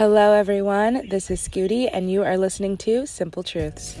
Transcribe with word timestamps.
Hello, 0.00 0.32
everyone. 0.32 1.06
This 1.10 1.30
is 1.30 1.46
Scooty, 1.46 1.86
and 1.92 2.10
you 2.10 2.22
are 2.22 2.38
listening 2.38 2.78
to 2.78 3.06
Simple 3.06 3.42
Truths. 3.42 3.98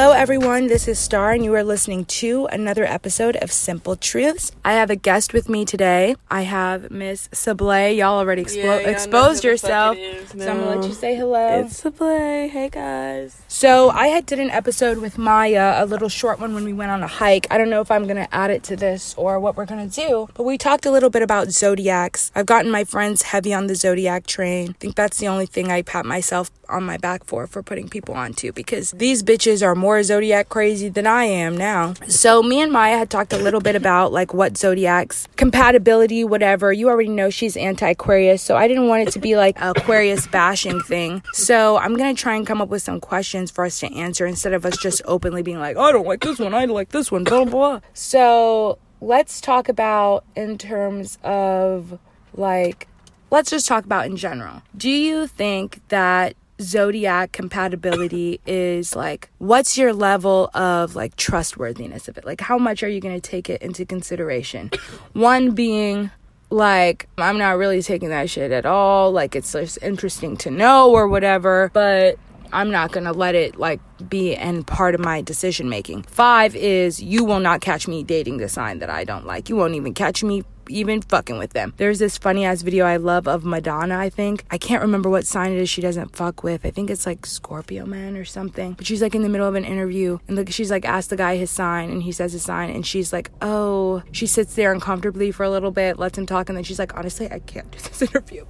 Hello, 0.00 0.12
everyone. 0.12 0.68
This 0.68 0.86
is 0.86 0.96
Star, 0.96 1.32
and 1.32 1.44
you 1.44 1.52
are 1.54 1.64
listening 1.64 2.04
to 2.04 2.46
another 2.52 2.84
episode 2.84 3.34
of 3.34 3.50
Simple 3.50 3.96
Truths. 3.96 4.52
I 4.64 4.74
have 4.74 4.90
a 4.90 4.94
guest 4.94 5.32
with 5.32 5.48
me 5.48 5.64
today. 5.64 6.14
I 6.30 6.42
have 6.42 6.92
Miss 6.92 7.26
Sablé. 7.32 7.96
Y'all 7.96 8.16
already 8.20 8.46
Yeah, 8.48 8.78
y'all 8.78 8.88
exposed 8.88 9.42
who 9.42 9.50
the 9.50 9.58
fuck 9.58 9.68
yourself, 9.68 9.96
is 9.96 10.28
so 10.28 10.50
I'm 10.52 10.58
gonna 10.60 10.76
let 10.76 10.88
you 10.88 10.94
say 10.94 11.16
hello. 11.16 11.64
It's 11.64 11.82
play. 11.96 12.46
Hey 12.46 12.68
guys. 12.68 13.42
So 13.48 13.90
I 13.90 14.06
had 14.06 14.24
did 14.24 14.38
an 14.38 14.50
episode 14.50 14.98
with 14.98 15.18
Maya, 15.18 15.82
a 15.82 15.84
little 15.84 16.08
short 16.08 16.38
one 16.38 16.54
when 16.54 16.62
we 16.62 16.72
went 16.72 16.92
on 16.92 17.02
a 17.02 17.08
hike. 17.08 17.48
I 17.50 17.58
don't 17.58 17.68
know 17.68 17.80
if 17.80 17.90
I'm 17.90 18.06
gonna 18.06 18.28
add 18.30 18.52
it 18.52 18.62
to 18.64 18.76
this 18.76 19.16
or 19.16 19.40
what 19.40 19.56
we're 19.56 19.66
gonna 19.66 19.88
do, 19.88 20.28
but 20.34 20.44
we 20.44 20.58
talked 20.58 20.86
a 20.86 20.92
little 20.92 21.10
bit 21.10 21.22
about 21.22 21.50
zodiacs. 21.50 22.30
I've 22.36 22.46
gotten 22.46 22.70
my 22.70 22.84
friends 22.84 23.22
heavy 23.22 23.52
on 23.52 23.66
the 23.66 23.74
zodiac 23.74 24.28
train. 24.28 24.68
I 24.68 24.72
think 24.74 24.94
that's 24.94 25.18
the 25.18 25.26
only 25.26 25.46
thing 25.46 25.72
I 25.72 25.82
pat 25.82 26.06
myself 26.06 26.52
on 26.68 26.84
my 26.84 26.98
back 26.98 27.24
for 27.24 27.46
for 27.46 27.62
putting 27.62 27.88
people 27.88 28.14
onto 28.14 28.52
because 28.52 28.92
these 28.92 29.22
bitches 29.22 29.66
are 29.66 29.74
more 29.74 29.87
zodiac 30.02 30.48
crazy 30.48 30.88
than 30.88 31.06
I 31.06 31.24
am 31.24 31.56
now. 31.56 31.94
So 32.06 32.42
me 32.42 32.60
and 32.60 32.72
Maya 32.72 32.98
had 32.98 33.10
talked 33.10 33.32
a 33.32 33.38
little 33.38 33.60
bit 33.60 33.76
about 33.76 34.12
like 34.12 34.32
what 34.34 34.56
zodiacs 34.56 35.26
compatibility, 35.36 36.24
whatever. 36.24 36.72
You 36.72 36.88
already 36.88 37.08
know 37.08 37.30
she's 37.30 37.56
anti-Aquarius, 37.56 38.42
so 38.42 38.56
I 38.56 38.68
didn't 38.68 38.88
want 38.88 39.08
it 39.08 39.12
to 39.12 39.18
be 39.18 39.36
like 39.36 39.56
Aquarius 39.60 40.26
bashing 40.26 40.80
thing. 40.80 41.22
So 41.32 41.78
I'm 41.78 41.96
gonna 41.96 42.14
try 42.14 42.36
and 42.36 42.46
come 42.46 42.60
up 42.60 42.68
with 42.68 42.82
some 42.82 43.00
questions 43.00 43.50
for 43.50 43.64
us 43.64 43.80
to 43.80 43.92
answer 43.94 44.26
instead 44.26 44.52
of 44.52 44.64
us 44.64 44.76
just 44.76 45.02
openly 45.04 45.42
being 45.42 45.58
like, 45.58 45.76
I 45.76 45.92
don't 45.92 46.06
like 46.06 46.20
this 46.20 46.38
one, 46.38 46.54
I 46.54 46.64
like 46.66 46.90
this 46.90 47.10
one, 47.10 47.24
blah 47.24 47.44
blah 47.44 47.50
blah. 47.50 47.80
So 47.94 48.78
let's 49.00 49.40
talk 49.40 49.68
about 49.68 50.24
in 50.34 50.58
terms 50.58 51.18
of 51.22 51.98
like 52.34 52.88
let's 53.30 53.50
just 53.50 53.66
talk 53.66 53.84
about 53.84 54.06
in 54.06 54.16
general. 54.16 54.62
Do 54.76 54.90
you 54.90 55.26
think 55.26 55.80
that 55.88 56.34
zodiac 56.60 57.32
compatibility 57.32 58.40
is 58.46 58.96
like 58.96 59.30
what's 59.38 59.78
your 59.78 59.92
level 59.92 60.50
of 60.54 60.96
like 60.96 61.16
trustworthiness 61.16 62.08
of 62.08 62.18
it? 62.18 62.24
Like 62.24 62.40
how 62.40 62.58
much 62.58 62.82
are 62.82 62.88
you 62.88 63.00
going 63.00 63.18
to 63.18 63.30
take 63.30 63.48
it 63.48 63.62
into 63.62 63.84
consideration? 63.84 64.70
One 65.12 65.52
being 65.52 66.10
like 66.50 67.08
I'm 67.18 67.38
not 67.38 67.58
really 67.58 67.82
taking 67.82 68.08
that 68.08 68.30
shit 68.30 68.52
at 68.52 68.66
all, 68.66 69.12
like 69.12 69.36
it's 69.36 69.52
just 69.52 69.78
interesting 69.82 70.36
to 70.38 70.50
know 70.50 70.90
or 70.90 71.06
whatever, 71.08 71.70
but 71.72 72.18
I'm 72.52 72.70
not 72.70 72.92
gonna 72.92 73.12
let 73.12 73.34
it 73.34 73.58
like 73.58 73.80
be 74.08 74.34
and 74.34 74.66
part 74.66 74.94
of 74.94 75.00
my 75.00 75.20
decision 75.20 75.68
making. 75.68 76.02
Five 76.04 76.56
is 76.56 77.02
you 77.02 77.24
will 77.24 77.40
not 77.40 77.60
catch 77.60 77.86
me 77.86 78.02
dating 78.02 78.38
the 78.38 78.48
sign 78.48 78.78
that 78.78 78.90
I 78.90 79.04
don't 79.04 79.26
like. 79.26 79.48
You 79.48 79.56
won't 79.56 79.74
even 79.74 79.94
catch 79.94 80.24
me 80.24 80.44
even 80.68 81.02
fucking 81.02 81.38
with 81.38 81.52
them. 81.52 81.74
There's 81.76 81.98
this 81.98 82.18
funny 82.18 82.44
ass 82.44 82.62
video 82.62 82.84
I 82.84 82.96
love 82.96 83.26
of 83.28 83.44
Madonna, 83.44 83.98
I 83.98 84.10
think. 84.10 84.44
I 84.50 84.58
can't 84.58 84.82
remember 84.82 85.08
what 85.08 85.26
sign 85.26 85.52
it 85.52 85.58
is 85.58 85.68
she 85.68 85.80
doesn't 85.80 86.16
fuck 86.16 86.42
with. 86.42 86.64
I 86.64 86.70
think 86.70 86.90
it's 86.90 87.06
like 87.06 87.26
Scorpio 87.26 87.86
man 87.86 88.16
or 88.16 88.24
something. 88.24 88.72
But 88.74 88.86
she's 88.86 89.02
like 89.02 89.14
in 89.14 89.22
the 89.22 89.28
middle 89.28 89.46
of 89.48 89.54
an 89.54 89.64
interview 89.64 90.18
and 90.28 90.36
like 90.36 90.50
she's 90.50 90.70
like 90.70 90.84
asked 90.84 91.10
the 91.10 91.16
guy 91.16 91.36
his 91.36 91.50
sign 91.50 91.90
and 91.90 92.02
he 92.02 92.12
says 92.12 92.32
his 92.32 92.42
sign 92.42 92.70
and 92.70 92.86
she's 92.86 93.12
like, 93.12 93.30
Oh, 93.42 94.02
she 94.12 94.26
sits 94.26 94.54
there 94.54 94.72
uncomfortably 94.72 95.30
for 95.30 95.44
a 95.44 95.50
little 95.50 95.70
bit, 95.70 95.98
lets 95.98 96.18
him 96.18 96.26
talk, 96.26 96.48
and 96.48 96.56
then 96.56 96.64
she's 96.64 96.78
like, 96.78 96.96
Honestly, 96.96 97.30
I 97.30 97.38
can't 97.40 97.70
do 97.70 97.78
this 97.78 98.02
interview. 98.08 98.44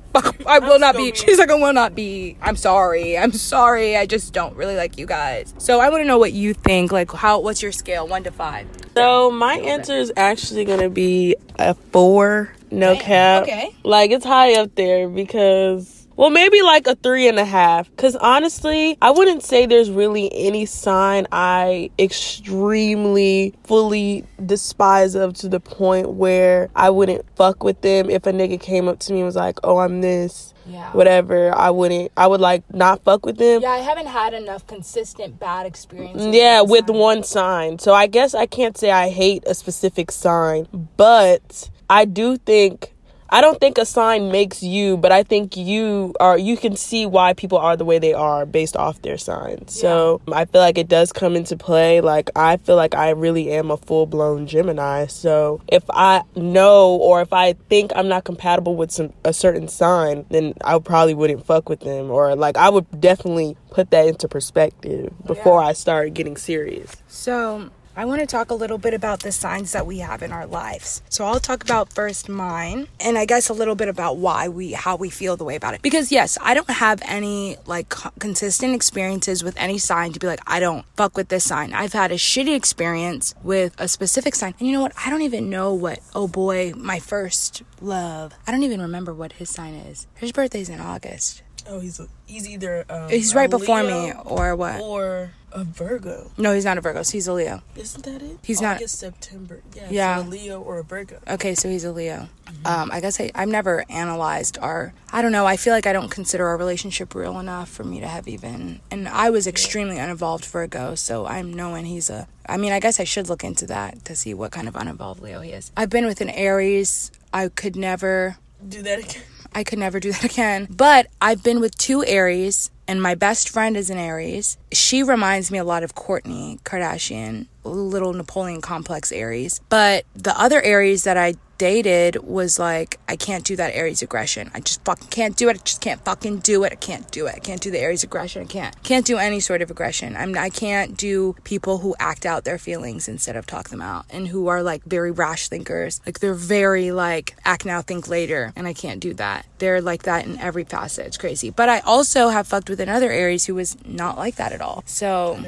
I 0.47 0.59
will 0.59 0.79
not 0.79 0.97
be. 0.97 1.13
She's 1.15 1.39
like, 1.39 1.51
I 1.51 1.55
will 1.55 1.73
not 1.73 1.95
be. 1.95 2.37
I'm 2.41 2.57
sorry. 2.57 3.17
I'm 3.19 3.33
sorry. 3.33 3.97
I 3.97 4.07
just 4.07 4.33
don't 4.33 4.57
really 4.57 4.77
like 4.77 4.99
you 4.99 5.07
guys. 5.07 5.55
So 5.59 5.81
I 5.81 5.91
want 5.91 6.03
to 6.03 6.07
know 6.07 6.19
what 6.19 6.33
you 6.33 6.55
think. 6.55 6.93
Like, 6.93 7.11
how? 7.13 7.41
What's 7.41 7.63
your 7.63 7.73
scale, 7.73 8.07
one 8.07 8.25
to 8.25 8.31
five? 8.31 8.67
So 8.99 9.31
my 9.31 9.55
answer 9.55 9.95
is 9.95 10.13
actually 10.17 10.65
gonna 10.65 10.91
be 10.91 11.37
a 11.59 11.75
four, 11.75 12.53
no 12.71 12.95
Damn, 12.95 13.03
cap. 13.03 13.43
okay. 13.45 13.75
Like 13.85 14.11
it's 14.11 14.25
high 14.25 14.55
up 14.55 14.75
there 14.75 15.09
because 15.09 16.08
well 16.19 16.31
maybe 16.31 16.61
like 16.63 16.87
a 16.87 16.95
three 16.97 17.29
and 17.29 17.39
a 17.39 17.45
half. 17.45 17.89
Cause 17.97 18.17
honestly, 18.17 18.99
I 19.01 19.11
wouldn't 19.13 19.43
say 19.43 19.65
there's 19.67 19.91
really 19.91 20.29
any 20.35 20.67
sign 20.67 21.27
I 21.33 21.91
extremely 21.99 23.55
fully 23.65 24.25
despise 24.45 25.15
of 25.15 25.35
to 25.35 25.49
the 25.49 25.61
point 25.61 26.11
where 26.11 26.69
I 26.75 26.91
wouldn't 26.91 27.25
fuck 27.37 27.63
with 27.63 27.81
them 27.83 28.11
if 28.11 28.27
a 28.27 28.33
nigga 28.33 28.61
came 28.61 28.89
up 28.89 28.99
to 29.01 29.13
me 29.13 29.21
and 29.21 29.27
was 29.27 29.37
like, 29.37 29.59
Oh, 29.65 29.79
I'm 29.79 30.01
this 30.01 30.53
Yeah. 30.67 30.91
whatever. 30.93 31.57
I 31.57 31.71
wouldn't 31.71 32.11
I 32.17 32.27
would 32.27 32.41
like 32.41 32.63
not 32.75 33.03
fuck 33.05 33.25
with 33.25 33.39
them. 33.39 33.63
Yeah, 33.63 33.71
I 33.71 33.79
haven't 33.79 34.07
had 34.09 34.35
enough 34.35 34.67
consistent 34.67 35.39
bad 35.39 35.67
experiences. 35.67 36.35
Yeah, 36.35 36.63
with 36.63 36.87
signs. 36.89 36.99
one 36.99 37.23
sign. 37.23 37.79
So 37.79 37.95
I 37.95 38.07
guess 38.07 38.35
I 38.35 38.47
can't 38.47 38.77
say 38.77 38.91
I 38.91 39.09
hate 39.09 39.45
a 39.47 39.55
specific 39.55 40.11
sign, 40.11 40.67
but 40.97 41.71
I 41.89 42.05
do 42.05 42.37
think 42.37 42.95
I 43.31 43.41
don't 43.41 43.61
think 43.61 43.79
a 43.79 43.85
sign 43.85 44.31
makes 44.33 44.63
you, 44.63 44.97
but 44.97 45.13
I 45.13 45.23
think 45.23 45.57
you 45.57 46.15
are 46.19 46.39
you 46.39 46.57
can 46.57 46.77
see 46.77 47.07
why 47.07 47.35
people 47.35 47.59
are 47.59 47.77
the 47.77 47.85
way 47.85 47.99
they 47.99 48.15
are 48.15 48.47
based 48.47 48.77
off 48.77 49.03
their 49.03 49.19
sign. 49.19 49.69
So 49.69 50.21
I 50.33 50.47
feel 50.47 50.61
like 50.61 50.79
it 50.79 50.89
does 50.89 51.13
come 51.13 51.37
into 51.37 51.57
play. 51.57 52.01
Like 52.01 52.31
I 52.37 52.57
feel 52.57 52.77
like 52.77 52.95
I 52.95 53.11
really 53.11 53.51
am 53.53 53.71
a 53.71 53.77
full 53.77 54.07
blown 54.07 54.47
Gemini. 54.47 55.07
So 55.07 55.61
if 55.69 55.85
I 55.91 56.23
know 56.37 56.97
or 56.97 57.21
if 57.21 57.33
I 57.33 57.53
think 57.69 57.93
I'm 57.95 58.09
not 58.09 58.25
compatible 58.25 58.77
with 58.77 58.91
some 58.91 59.13
a 59.25 59.33
certain 59.33 59.69
sign, 59.69 60.25
then 60.31 60.55
I 60.65 60.79
probably 60.79 61.15
wouldn't 61.15 61.45
fuck 61.45 61.69
with 61.69 61.81
them. 61.81 62.11
Or 62.11 62.35
like 62.35 62.57
I 62.57 62.71
would 62.71 63.01
definitely 63.01 63.57
put 63.71 63.91
that 63.91 64.07
into 64.07 64.29
perspective 64.29 65.13
before 65.27 65.63
I 65.63 65.75
start 65.75 66.15
getting 66.15 66.37
serious. 66.37 66.97
So 67.09 67.71
I 67.99 68.05
want 68.05 68.21
to 68.21 68.29
talk 68.29 68.53
a 68.53 68.55
little 68.55 68.79
bit 68.79 68.95
about 68.95 69.25
the 69.25 69.33
signs 69.33 69.73
that 69.73 69.85
we 69.85 69.99
have 69.99 70.23
in 70.23 70.31
our 70.31 70.47
lives. 70.47 71.03
So 71.09 71.25
I'll 71.25 71.41
talk 71.41 71.65
about 71.65 71.93
first 71.93 72.29
mine, 72.29 72.87
and 73.01 73.19
I 73.19 73.25
guess 73.25 73.49
a 73.49 73.53
little 73.53 73.75
bit 73.75 73.89
about 73.89 74.19
why 74.19 74.47
we 74.47 74.71
how 74.71 74.95
we 74.95 75.11
feel 75.11 75.37
the 75.37 75.43
way 75.43 75.57
about 75.57 75.75
it. 75.75 75.83
Because 75.83 76.13
yes, 76.13 76.39
I 76.41 76.55
don't 76.55 76.71
have 76.71 77.03
any 77.05 77.57
like 77.67 77.89
consistent 78.21 78.73
experiences 78.73 79.43
with 79.43 79.57
any 79.57 79.79
sign 79.79 80.13
to 80.13 80.21
be 80.21 80.29
like 80.29 80.39
I 80.47 80.61
don't 80.61 80.87
fuck 80.97 81.17
with 81.17 81.27
this 81.27 81.43
sign. 81.43 81.75
I've 81.75 81.93
had 81.93 82.13
a 82.13 82.15
shitty 82.15 82.55
experience 82.55 83.35
with 83.43 83.75
a 83.79 83.89
specific 83.89 84.37
sign, 84.37 84.55
and 84.61 84.69
you 84.69 84.75
know 84.75 84.83
what? 84.83 84.93
I 85.05 85.11
don't 85.11 85.23
even 85.23 85.51
know 85.51 85.75
what. 85.75 85.99
Oh 86.15 86.29
boy, 86.29 86.75
my 86.77 87.01
first 87.01 87.65
love. 87.81 88.33
I 88.47 88.53
don't 88.53 88.63
even 88.63 88.81
remember 88.81 89.13
what 89.13 89.33
his 89.33 89.51
sign 89.51 89.75
is. 89.75 90.07
His 90.15 90.31
birthday's 90.31 90.69
in 90.69 90.79
August. 90.79 91.43
Oh, 91.69 91.81
he's 91.81 92.01
he's 92.27 92.49
either 92.49 92.85
um, 92.89 93.09
He's 93.11 93.35
right 93.35 93.51
before 93.51 93.83
me, 93.83 94.13
or 94.25 94.57
what? 94.57 94.81
or 94.81 95.31
a 95.53 95.65
Virgo. 95.65 96.31
No, 96.37 96.53
he's 96.55 96.65
not 96.65 96.77
a 96.79 96.81
Virgo. 96.81 97.03
So 97.03 97.13
he's 97.13 97.27
a 97.27 97.33
Leo. 97.33 97.63
Isn't 97.77 98.05
that 98.05 98.23
it? 98.23 98.39
He's 98.43 98.61
not- 98.61 98.77
August, 98.77 98.99
September. 98.99 99.63
Yeah, 99.75 99.87
Yeah. 99.91 100.17
so 100.23 100.23
a 100.23 100.29
Leo 100.29 100.61
or 100.61 100.79
a 100.79 100.85
Virgo. 100.85 101.19
Okay, 101.29 101.55
so 101.55 101.69
he's 101.71 101.85
a 101.85 101.93
Leo. 101.93 102.29
Um, 102.65 102.91
I 102.93 103.01
guess 103.01 103.19
I, 103.21 103.31
I've 103.35 103.49
never 103.49 103.85
analyzed 103.91 104.59
our. 104.61 104.93
I 105.13 105.23
don't 105.23 105.33
know. 105.33 105.47
I 105.47 105.57
feel 105.57 105.73
like 105.73 105.87
I 105.87 105.93
don't 105.93 106.11
consider 106.11 106.47
our 106.47 106.57
relationship 106.57 107.15
real 107.15 107.39
enough 107.39 107.69
for 107.69 107.85
me 107.85 108.01
to 108.01 108.07
have 108.09 108.29
even. 108.29 108.81
And 108.91 109.09
I 109.09 109.31
was 109.31 109.47
extremely 109.47 109.99
uninvolved 109.99 110.45
Virgo, 110.47 110.95
so 110.95 111.27
I'm 111.27 111.53
knowing 111.53 111.85
he's 111.87 112.09
a. 112.11 112.29
I 112.47 112.57
mean, 112.57 112.73
I 112.73 112.81
guess 112.81 112.99
I 113.01 113.05
should 113.05 113.29
look 113.29 113.45
into 113.45 113.67
that 113.67 114.05
to 114.07 114.17
see 114.17 114.33
what 114.35 114.53
kind 114.53 114.69
of 114.69 114.77
uninvolved 114.77 115.21
Leo 115.23 115.41
he 115.41 115.53
is. 115.53 115.71
I've 115.77 115.91
been 115.91 116.07
with 116.07 116.21
an 116.21 116.31
Aries. 116.31 117.11
I 117.33 117.49
could 117.49 117.77
never. 117.77 118.37
Do 118.67 118.83
that 118.83 118.99
again. 118.99 119.23
I 119.55 119.65
could 119.65 119.79
never 119.79 120.01
do 120.01 120.13
that 120.13 120.25
again. 120.33 120.67
But 120.71 121.09
I've 121.21 121.43
been 121.43 121.61
with 121.61 121.77
two 121.77 122.05
Aries, 122.05 122.71
and 122.87 123.03
my 123.03 123.15
best 123.15 123.49
friend 123.49 123.77
is 123.77 123.91
an 123.91 123.99
Aries. 123.99 124.57
She 124.73 125.03
reminds 125.03 125.51
me 125.51 125.59
a 125.59 125.65
lot 125.65 125.83
of 125.83 125.95
Kourtney 125.95 126.61
Kardashian, 126.63 127.47
little 127.69 128.13
Napoleon 128.13 128.61
complex 128.61 129.13
Aries. 129.13 129.61
But 129.69 130.05
the 130.15 130.39
other 130.39 130.61
Aries 130.63 131.05
that 131.05 131.17
I 131.17 131.35
dated 131.59 132.17
was 132.23 132.59
like, 132.59 132.99
I 133.09 133.17
can't 133.17 133.45
do 133.45 133.57
that 133.57 133.75
Aries 133.75 134.01
aggression. 134.01 134.51
I 134.55 134.61
just 134.61 134.83
fucking 134.85 135.09
can't 135.09 135.37
do 135.37 135.49
it. 135.49 135.57
I 135.57 135.63
just 135.65 135.81
can't 135.81 136.03
fucking 136.05 136.39
do 136.39 136.65
it. 136.65 136.73
I 136.73 136.77
can't 136.77 137.11
do 137.11 137.27
it. 137.27 137.35
I 137.35 137.41
can't 137.41 137.61
do 137.61 137.71
the 137.71 137.81
Aries 137.81 138.05
aggression. 138.05 138.43
I 138.43 138.47
can't. 138.47 138.83
Can't 138.85 139.05
do 139.05 139.19
any 139.19 139.41
sort 139.41 139.61
of 139.61 139.71
aggression. 139.71 140.17
I'm 140.17 140.39
I 140.39 140.51
can't 140.51 140.97
do 140.97 141.35
people 141.45 141.79
who 141.79 141.95
act 141.99 142.25
out 142.25 142.45
their 142.45 142.59
feelings 142.59 143.09
instead 143.09 143.37
of 143.37 143.45
talk 143.45 143.69
them 143.69 143.83
out 143.83 144.07
and 144.11 144.29
who 144.29 144.47
are 144.47 144.63
like 144.63 144.85
very 144.85 145.11
rash 145.11 145.49
thinkers. 145.49 146.01
Like 146.07 146.21
they're 146.21 146.33
very 146.35 146.93
like 146.93 147.37
act 147.45 147.67
now, 147.67 147.83
think 147.83 148.09
later. 148.09 148.53
And 148.55 148.67
I 148.67 148.73
can't 148.73 149.01
do 149.01 149.13
that. 149.15 149.45
They're 149.59 149.83
like 149.83 150.05
that 150.05 150.27
in 150.27 150.39
every 150.39 150.65
facet. 150.65 151.07
It's 151.07 151.19
crazy. 151.19 151.51
But 151.51 151.69
I 151.69 151.81
also 151.81 152.29
have 152.29 152.47
fucked 152.47 152.71
with 152.71 152.81
another 152.81 153.11
Aries 153.11 153.47
who 153.47 153.57
was 153.57 153.77
not 153.85 154.17
like 154.17 154.37
that 154.37 154.53
at 154.53 154.61
all. 154.61 154.85
So 154.87 155.39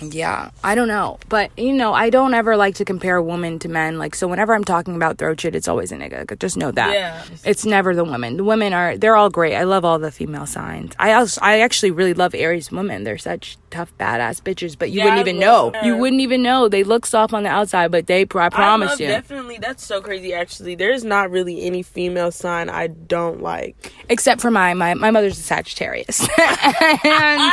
Never 0.00 0.10
fucked 0.10 0.12
with 0.12 0.12
an 0.12 0.12
Aries. 0.12 0.14
yeah, 0.14 0.50
I 0.64 0.74
don't 0.74 0.88
know. 0.88 1.18
But, 1.28 1.50
you 1.58 1.72
know, 1.72 1.92
I 1.92 2.10
don't 2.10 2.34
ever 2.34 2.56
like 2.56 2.74
to 2.76 2.84
compare 2.84 3.20
women 3.22 3.58
to 3.60 3.68
men. 3.68 3.98
Like, 3.98 4.14
so 4.14 4.26
whenever 4.28 4.54
I'm 4.54 4.64
talking 4.64 4.96
about 4.96 5.18
throat 5.18 5.40
shit, 5.40 5.54
it's 5.54 5.68
always 5.68 5.92
a 5.92 5.96
nigga. 5.96 6.30
Like, 6.30 6.38
Just 6.38 6.56
know 6.56 6.70
that. 6.72 6.92
Yeah. 6.92 7.22
It's 7.44 7.64
never 7.64 7.94
the 7.94 8.04
women. 8.04 8.36
The 8.36 8.44
women 8.44 8.72
are, 8.72 8.96
they're 8.96 9.16
all 9.16 9.30
great. 9.30 9.54
I 9.54 9.64
love 9.64 9.84
all 9.84 9.98
the 9.98 10.10
female 10.10 10.46
signs. 10.46 10.94
I 10.98 11.12
also, 11.14 11.40
I 11.42 11.60
actually 11.60 11.90
really 11.90 12.14
love 12.14 12.34
Aries 12.34 12.70
women. 12.70 13.04
They're 13.04 13.18
such 13.18 13.56
tough, 13.70 13.92
badass 13.98 14.40
bitches, 14.42 14.78
but 14.78 14.90
you 14.90 14.98
Yeah, 14.98 15.04
wouldn't 15.04 15.20
even 15.20 15.38
know. 15.38 15.72
her. 15.74 15.84
You 15.84 15.96
wouldn't 15.96 16.22
even 16.22 16.42
know. 16.42 16.68
They 16.68 16.84
look 16.84 17.04
soft 17.06 17.34
on 17.34 17.42
the 17.42 17.50
outside, 17.50 17.90
but 17.90 18.06
they, 18.06 18.22
I 18.22 18.24
promise 18.48 18.92
I 19.00 19.04
you. 19.04 19.08
definitely 19.08 19.58
that's 19.58 19.84
so 19.84 20.00
crazy. 20.00 20.32
Actually, 20.32 20.74
there's 20.74 21.04
not 21.04 21.30
really 21.30 21.62
any 21.64 21.82
female 21.82 22.30
sign 22.30 22.70
I 22.70 22.86
don't 22.86 23.42
like. 23.42 23.92
except 24.08 24.40
for 24.40 24.50
my 24.50 24.72
my 24.74 24.94
my 24.94 25.10
mother's 25.10 25.38
a 25.38 25.42
Sagittarius, 25.42 26.20
and 26.38 27.52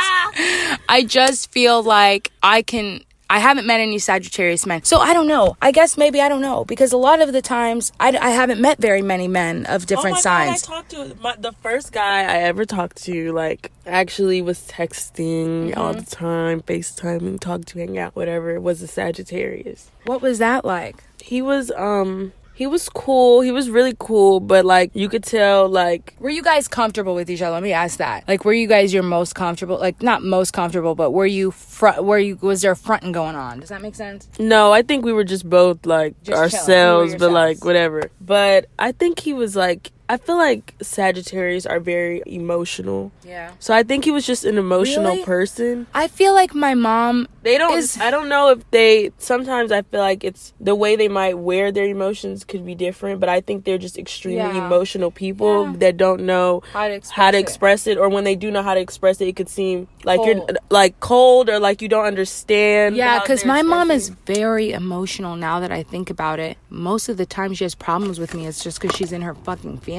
I 0.96 1.02
just 1.04 1.52
feel 1.52 1.82
like 1.82 2.32
I 2.42 2.62
can. 2.62 3.02
I 3.28 3.38
haven't 3.40 3.66
met 3.66 3.80
any 3.80 3.98
Sagittarius 3.98 4.64
men, 4.66 4.84
so 4.84 4.98
I 4.98 5.12
don't 5.12 5.26
know. 5.26 5.56
I 5.60 5.72
guess 5.72 5.98
maybe 5.98 6.20
I 6.22 6.28
don't 6.30 6.40
know 6.40 6.64
because 6.64 6.92
a 6.92 6.96
lot 6.96 7.20
of 7.20 7.32
the 7.32 7.42
times 7.42 7.92
I, 8.00 8.16
I 8.16 8.30
haven't 8.30 8.60
met 8.62 8.78
very 8.78 9.02
many 9.02 9.28
men 9.28 9.66
of 9.66 9.84
different 9.84 10.14
oh 10.14 10.18
my 10.18 10.20
signs. 10.20 10.62
God, 10.62 10.72
I 10.72 10.76
talked 10.76 10.90
to 10.92 11.16
my, 11.20 11.34
the 11.36 11.52
first 11.52 11.92
guy 11.92 12.20
I 12.20 12.38
ever 12.50 12.64
talked 12.64 13.02
to. 13.04 13.32
Like, 13.32 13.72
actually 13.84 14.40
was 14.40 14.60
texting 14.68 15.76
all 15.76 15.92
Mm-hmm. 15.92 16.00
the 16.04 16.06
time, 16.06 16.60
FaceTiming, 16.62 17.40
talk 17.40 17.64
to, 17.66 17.78
hang 17.80 17.98
out, 17.98 18.14
whatever. 18.16 18.54
It 18.54 18.62
was 18.62 18.80
a 18.80 18.86
Sagittarius. 18.86 19.90
what 20.04 20.22
was 20.22 20.38
that 20.38 20.64
like? 20.64 21.02
He 21.20 21.42
was 21.42 21.70
um 21.72 22.32
he 22.56 22.66
was 22.66 22.88
cool. 22.88 23.42
He 23.42 23.52
was 23.52 23.68
really 23.68 23.94
cool, 23.98 24.40
but 24.40 24.64
like 24.64 24.90
you 24.94 25.10
could 25.10 25.22
tell 25.22 25.68
like 25.68 26.16
Were 26.18 26.30
you 26.30 26.42
guys 26.42 26.66
comfortable 26.68 27.14
with 27.14 27.30
each 27.30 27.42
other? 27.42 27.52
Let 27.52 27.62
me 27.62 27.72
ask 27.72 27.98
that. 27.98 28.26
Like, 28.26 28.46
were 28.46 28.54
you 28.54 28.66
guys 28.66 28.94
your 28.94 29.02
most 29.02 29.34
comfortable? 29.34 29.78
Like, 29.78 30.02
not 30.02 30.22
most 30.22 30.52
comfortable, 30.54 30.94
but 30.94 31.10
were 31.10 31.26
you 31.26 31.50
front? 31.50 32.02
Were 32.02 32.18
you 32.18 32.36
was 32.40 32.62
there 32.62 32.72
a 32.72 32.76
fronting 32.76 33.12
going 33.12 33.36
on? 33.36 33.60
Does 33.60 33.68
that 33.68 33.82
make 33.82 33.94
sense? 33.94 34.28
no, 34.38 34.72
I 34.72 34.80
think 34.80 35.04
we 35.04 35.12
were 35.12 35.24
just 35.24 35.48
both 35.48 35.84
like 35.84 36.14
Just 36.22 36.38
ourselves, 36.38 37.12
were 37.12 37.18
but 37.18 37.32
like 37.32 37.62
whatever. 37.62 38.10
But 38.22 38.66
I 38.78 38.92
think 38.92 39.20
he 39.20 39.34
was 39.34 39.54
like 39.54 39.92
I 40.08 40.16
feel 40.18 40.36
like 40.36 40.74
Sagittarius 40.82 41.66
are 41.66 41.80
very 41.80 42.22
emotional. 42.26 43.10
Yeah. 43.24 43.50
So 43.58 43.74
I 43.74 43.82
think 43.82 44.04
he 44.04 44.10
was 44.12 44.24
just 44.26 44.44
an 44.44 44.56
emotional 44.58 45.12
Really? 45.12 45.24
person. 45.24 45.86
I 45.94 46.06
feel 46.08 46.32
like 46.32 46.54
my 46.54 46.74
mom. 46.74 47.26
They 47.42 47.58
don't 47.58 47.76
Is- 47.78 47.98
I 48.00 48.10
don't 48.10 48.28
know 48.28 48.50
if 48.50 48.68
they 48.70 49.10
sometimes 49.18 49.70
I 49.72 49.82
feel 49.82 50.00
like 50.00 50.22
it's 50.24 50.52
the 50.60 50.74
way 50.74 50.96
they 50.96 51.08
might 51.08 51.38
wear 51.38 51.70
their 51.72 51.86
emotions 51.86 52.44
could 52.44 52.64
be 52.64 52.74
different, 52.74 53.18
but 53.20 53.28
I 53.28 53.40
think 53.40 53.64
they're 53.64 53.78
just 53.78 53.98
extremely 53.98 54.38
Yeah. 54.56 54.66
emotional 54.66 55.10
people 55.10 55.64
Yeah. 55.66 55.72
that 55.78 55.96
don't 55.96 56.22
know 56.22 56.62
How 56.72 56.86
to 56.88 56.94
express 56.94 57.16
how 57.16 57.30
to 57.32 57.38
it. 57.38 57.40
express 57.40 57.86
it 57.86 57.98
or 57.98 58.08
when 58.08 58.24
they 58.24 58.36
do 58.36 58.50
know 58.50 58.62
how 58.62 58.74
to 58.74 58.80
express 58.80 59.20
it 59.20 59.26
it 59.28 59.36
could 59.36 59.48
seem 59.48 59.86
like 60.04 60.20
you're 60.24 60.44
like 60.70 60.98
cold 61.00 61.48
or 61.48 61.58
like 61.58 61.82
you 61.82 61.88
don't 61.88 62.04
understand 62.04 62.96
Yeah, 62.96 63.18
because 63.20 63.44
my 63.44 63.62
mom 63.62 63.90
is 63.90 64.08
very 64.26 64.70
emotional 64.72 65.34
now 65.36 65.58
that 65.60 65.72
I 65.72 65.82
think 65.82 66.10
about 66.10 66.38
it. 66.38 66.56
Most 66.70 67.08
of 67.08 67.16
the 67.16 67.26
time 67.26 67.54
she 67.54 67.64
has 67.64 67.74
problems 67.74 68.18
with 68.20 68.34
me, 68.34 68.46
it's 68.46 68.62
just 68.62 68.80
because 68.80 68.96
she's 68.96 69.12
in 69.12 69.22
her 69.22 69.34
fucking 69.34 69.78
feelings. 69.78 69.95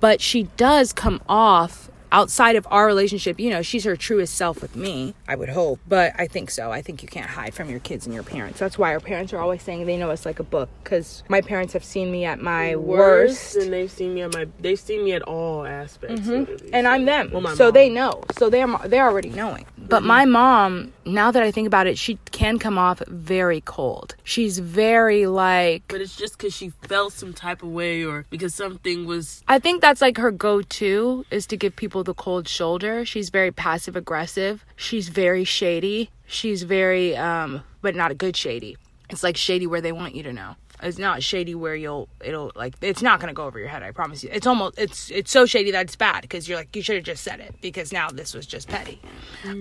But 0.00 0.20
she 0.20 0.44
does 0.56 0.92
come 0.92 1.20
off 1.28 1.90
outside 2.14 2.54
of 2.54 2.66
our 2.70 2.86
relationship. 2.86 3.38
You 3.40 3.50
know, 3.50 3.60
she's 3.60 3.84
her 3.84 3.96
truest 3.96 4.34
self 4.36 4.62
with 4.62 4.76
me, 4.76 5.14
I 5.28 5.34
would 5.34 5.48
hope. 5.48 5.80
But 5.86 6.12
I 6.16 6.28
think 6.28 6.50
so. 6.50 6.70
I 6.70 6.80
think 6.80 7.02
you 7.02 7.08
can't 7.08 7.28
hide 7.28 7.54
from 7.54 7.68
your 7.68 7.80
kids 7.80 8.06
and 8.06 8.14
your 8.14 8.22
parents. 8.22 8.60
That's 8.60 8.78
why 8.78 8.94
our 8.94 9.00
parents 9.00 9.32
are 9.32 9.40
always 9.40 9.62
saying 9.62 9.84
they 9.84 9.96
know 9.96 10.10
us 10.10 10.24
like 10.24 10.38
a 10.38 10.44
book 10.44 10.70
because 10.82 11.24
my 11.28 11.40
parents 11.40 11.72
have 11.72 11.84
seen 11.84 12.12
me 12.12 12.24
at 12.24 12.40
my 12.40 12.76
worst. 12.76 13.56
and 13.56 13.72
they've 13.72 13.90
seen 13.90 14.14
me 14.14 14.22
at 14.22 14.32
my 14.32 14.46
they've 14.60 14.78
seen 14.78 15.04
me 15.04 15.12
at 15.12 15.22
all 15.22 15.66
aspects. 15.66 16.20
Mm-hmm. 16.20 16.68
and 16.72 16.86
I'm 16.86 17.04
them. 17.04 17.30
Well, 17.32 17.56
so 17.56 17.64
mom. 17.64 17.74
they 17.74 17.88
know. 17.88 18.22
So 18.38 18.48
they're 18.48 18.68
they're 18.86 19.08
already 19.08 19.30
knowing. 19.30 19.66
But 19.88 19.98
Mm-hmm. 19.98 20.06
my 20.06 20.24
mom, 20.24 20.92
now 21.04 21.30
that 21.30 21.42
I 21.42 21.50
think 21.50 21.66
about 21.66 21.86
it, 21.86 21.98
she 21.98 22.18
can 22.32 22.58
come 22.58 22.78
off 22.78 23.02
very 23.08 23.60
cold. 23.60 24.16
She's 24.24 24.58
very 24.58 25.26
like 25.26 25.84
but 25.88 26.00
it's 26.00 26.16
just 26.16 26.36
because 26.38 26.54
she 26.54 26.70
felt 26.82 27.12
some 27.12 27.32
type 27.32 27.62
of 27.62 27.68
way 27.68 28.04
or 28.04 28.24
because 28.30 28.54
something 28.54 29.06
was 29.06 29.42
I 29.46 29.58
think 29.58 29.80
that's 29.82 30.00
like 30.00 30.16
her 30.18 30.30
go-to 30.30 31.24
is 31.30 31.46
to 31.48 31.56
give 31.56 31.76
people 31.76 32.02
the 32.02 32.14
cold 32.14 32.48
shoulder. 32.48 33.04
She's 33.04 33.30
very 33.30 33.52
passive 33.52 33.94
aggressive. 33.96 34.64
She's 34.76 35.08
very 35.08 35.44
shady. 35.44 36.10
She's 36.26 36.62
very 36.62 37.16
um 37.16 37.62
but 37.82 37.94
not 37.94 38.10
a 38.10 38.14
good 38.14 38.36
shady. 38.36 38.76
It's 39.10 39.22
like 39.22 39.36
shady 39.36 39.66
where 39.66 39.82
they 39.82 39.92
want 39.92 40.14
you 40.14 40.22
to 40.24 40.32
know. 40.32 40.56
It's 40.84 40.98
not 40.98 41.22
shady 41.22 41.54
where 41.54 41.74
you'll 41.74 42.08
it'll 42.20 42.52
like 42.54 42.74
it's 42.80 43.02
not 43.02 43.20
to 43.20 43.32
go 43.32 43.44
over 43.44 43.58
your 43.58 43.68
head, 43.68 43.82
I 43.82 43.90
promise 43.90 44.22
you. 44.22 44.30
It's 44.32 44.46
almost 44.46 44.78
it's 44.78 45.10
it's 45.10 45.30
so 45.30 45.46
shady 45.46 45.70
that 45.70 45.86
it's 45.86 45.96
bad 45.96 46.22
because 46.22 46.48
you're 46.48 46.58
like 46.58 46.76
you 46.76 46.82
should 46.82 46.96
have 46.96 47.04
just 47.04 47.24
said 47.24 47.40
it 47.40 47.54
because 47.60 47.92
now 47.92 48.10
this 48.10 48.34
was 48.34 48.46
just 48.46 48.68
petty. 48.68 49.00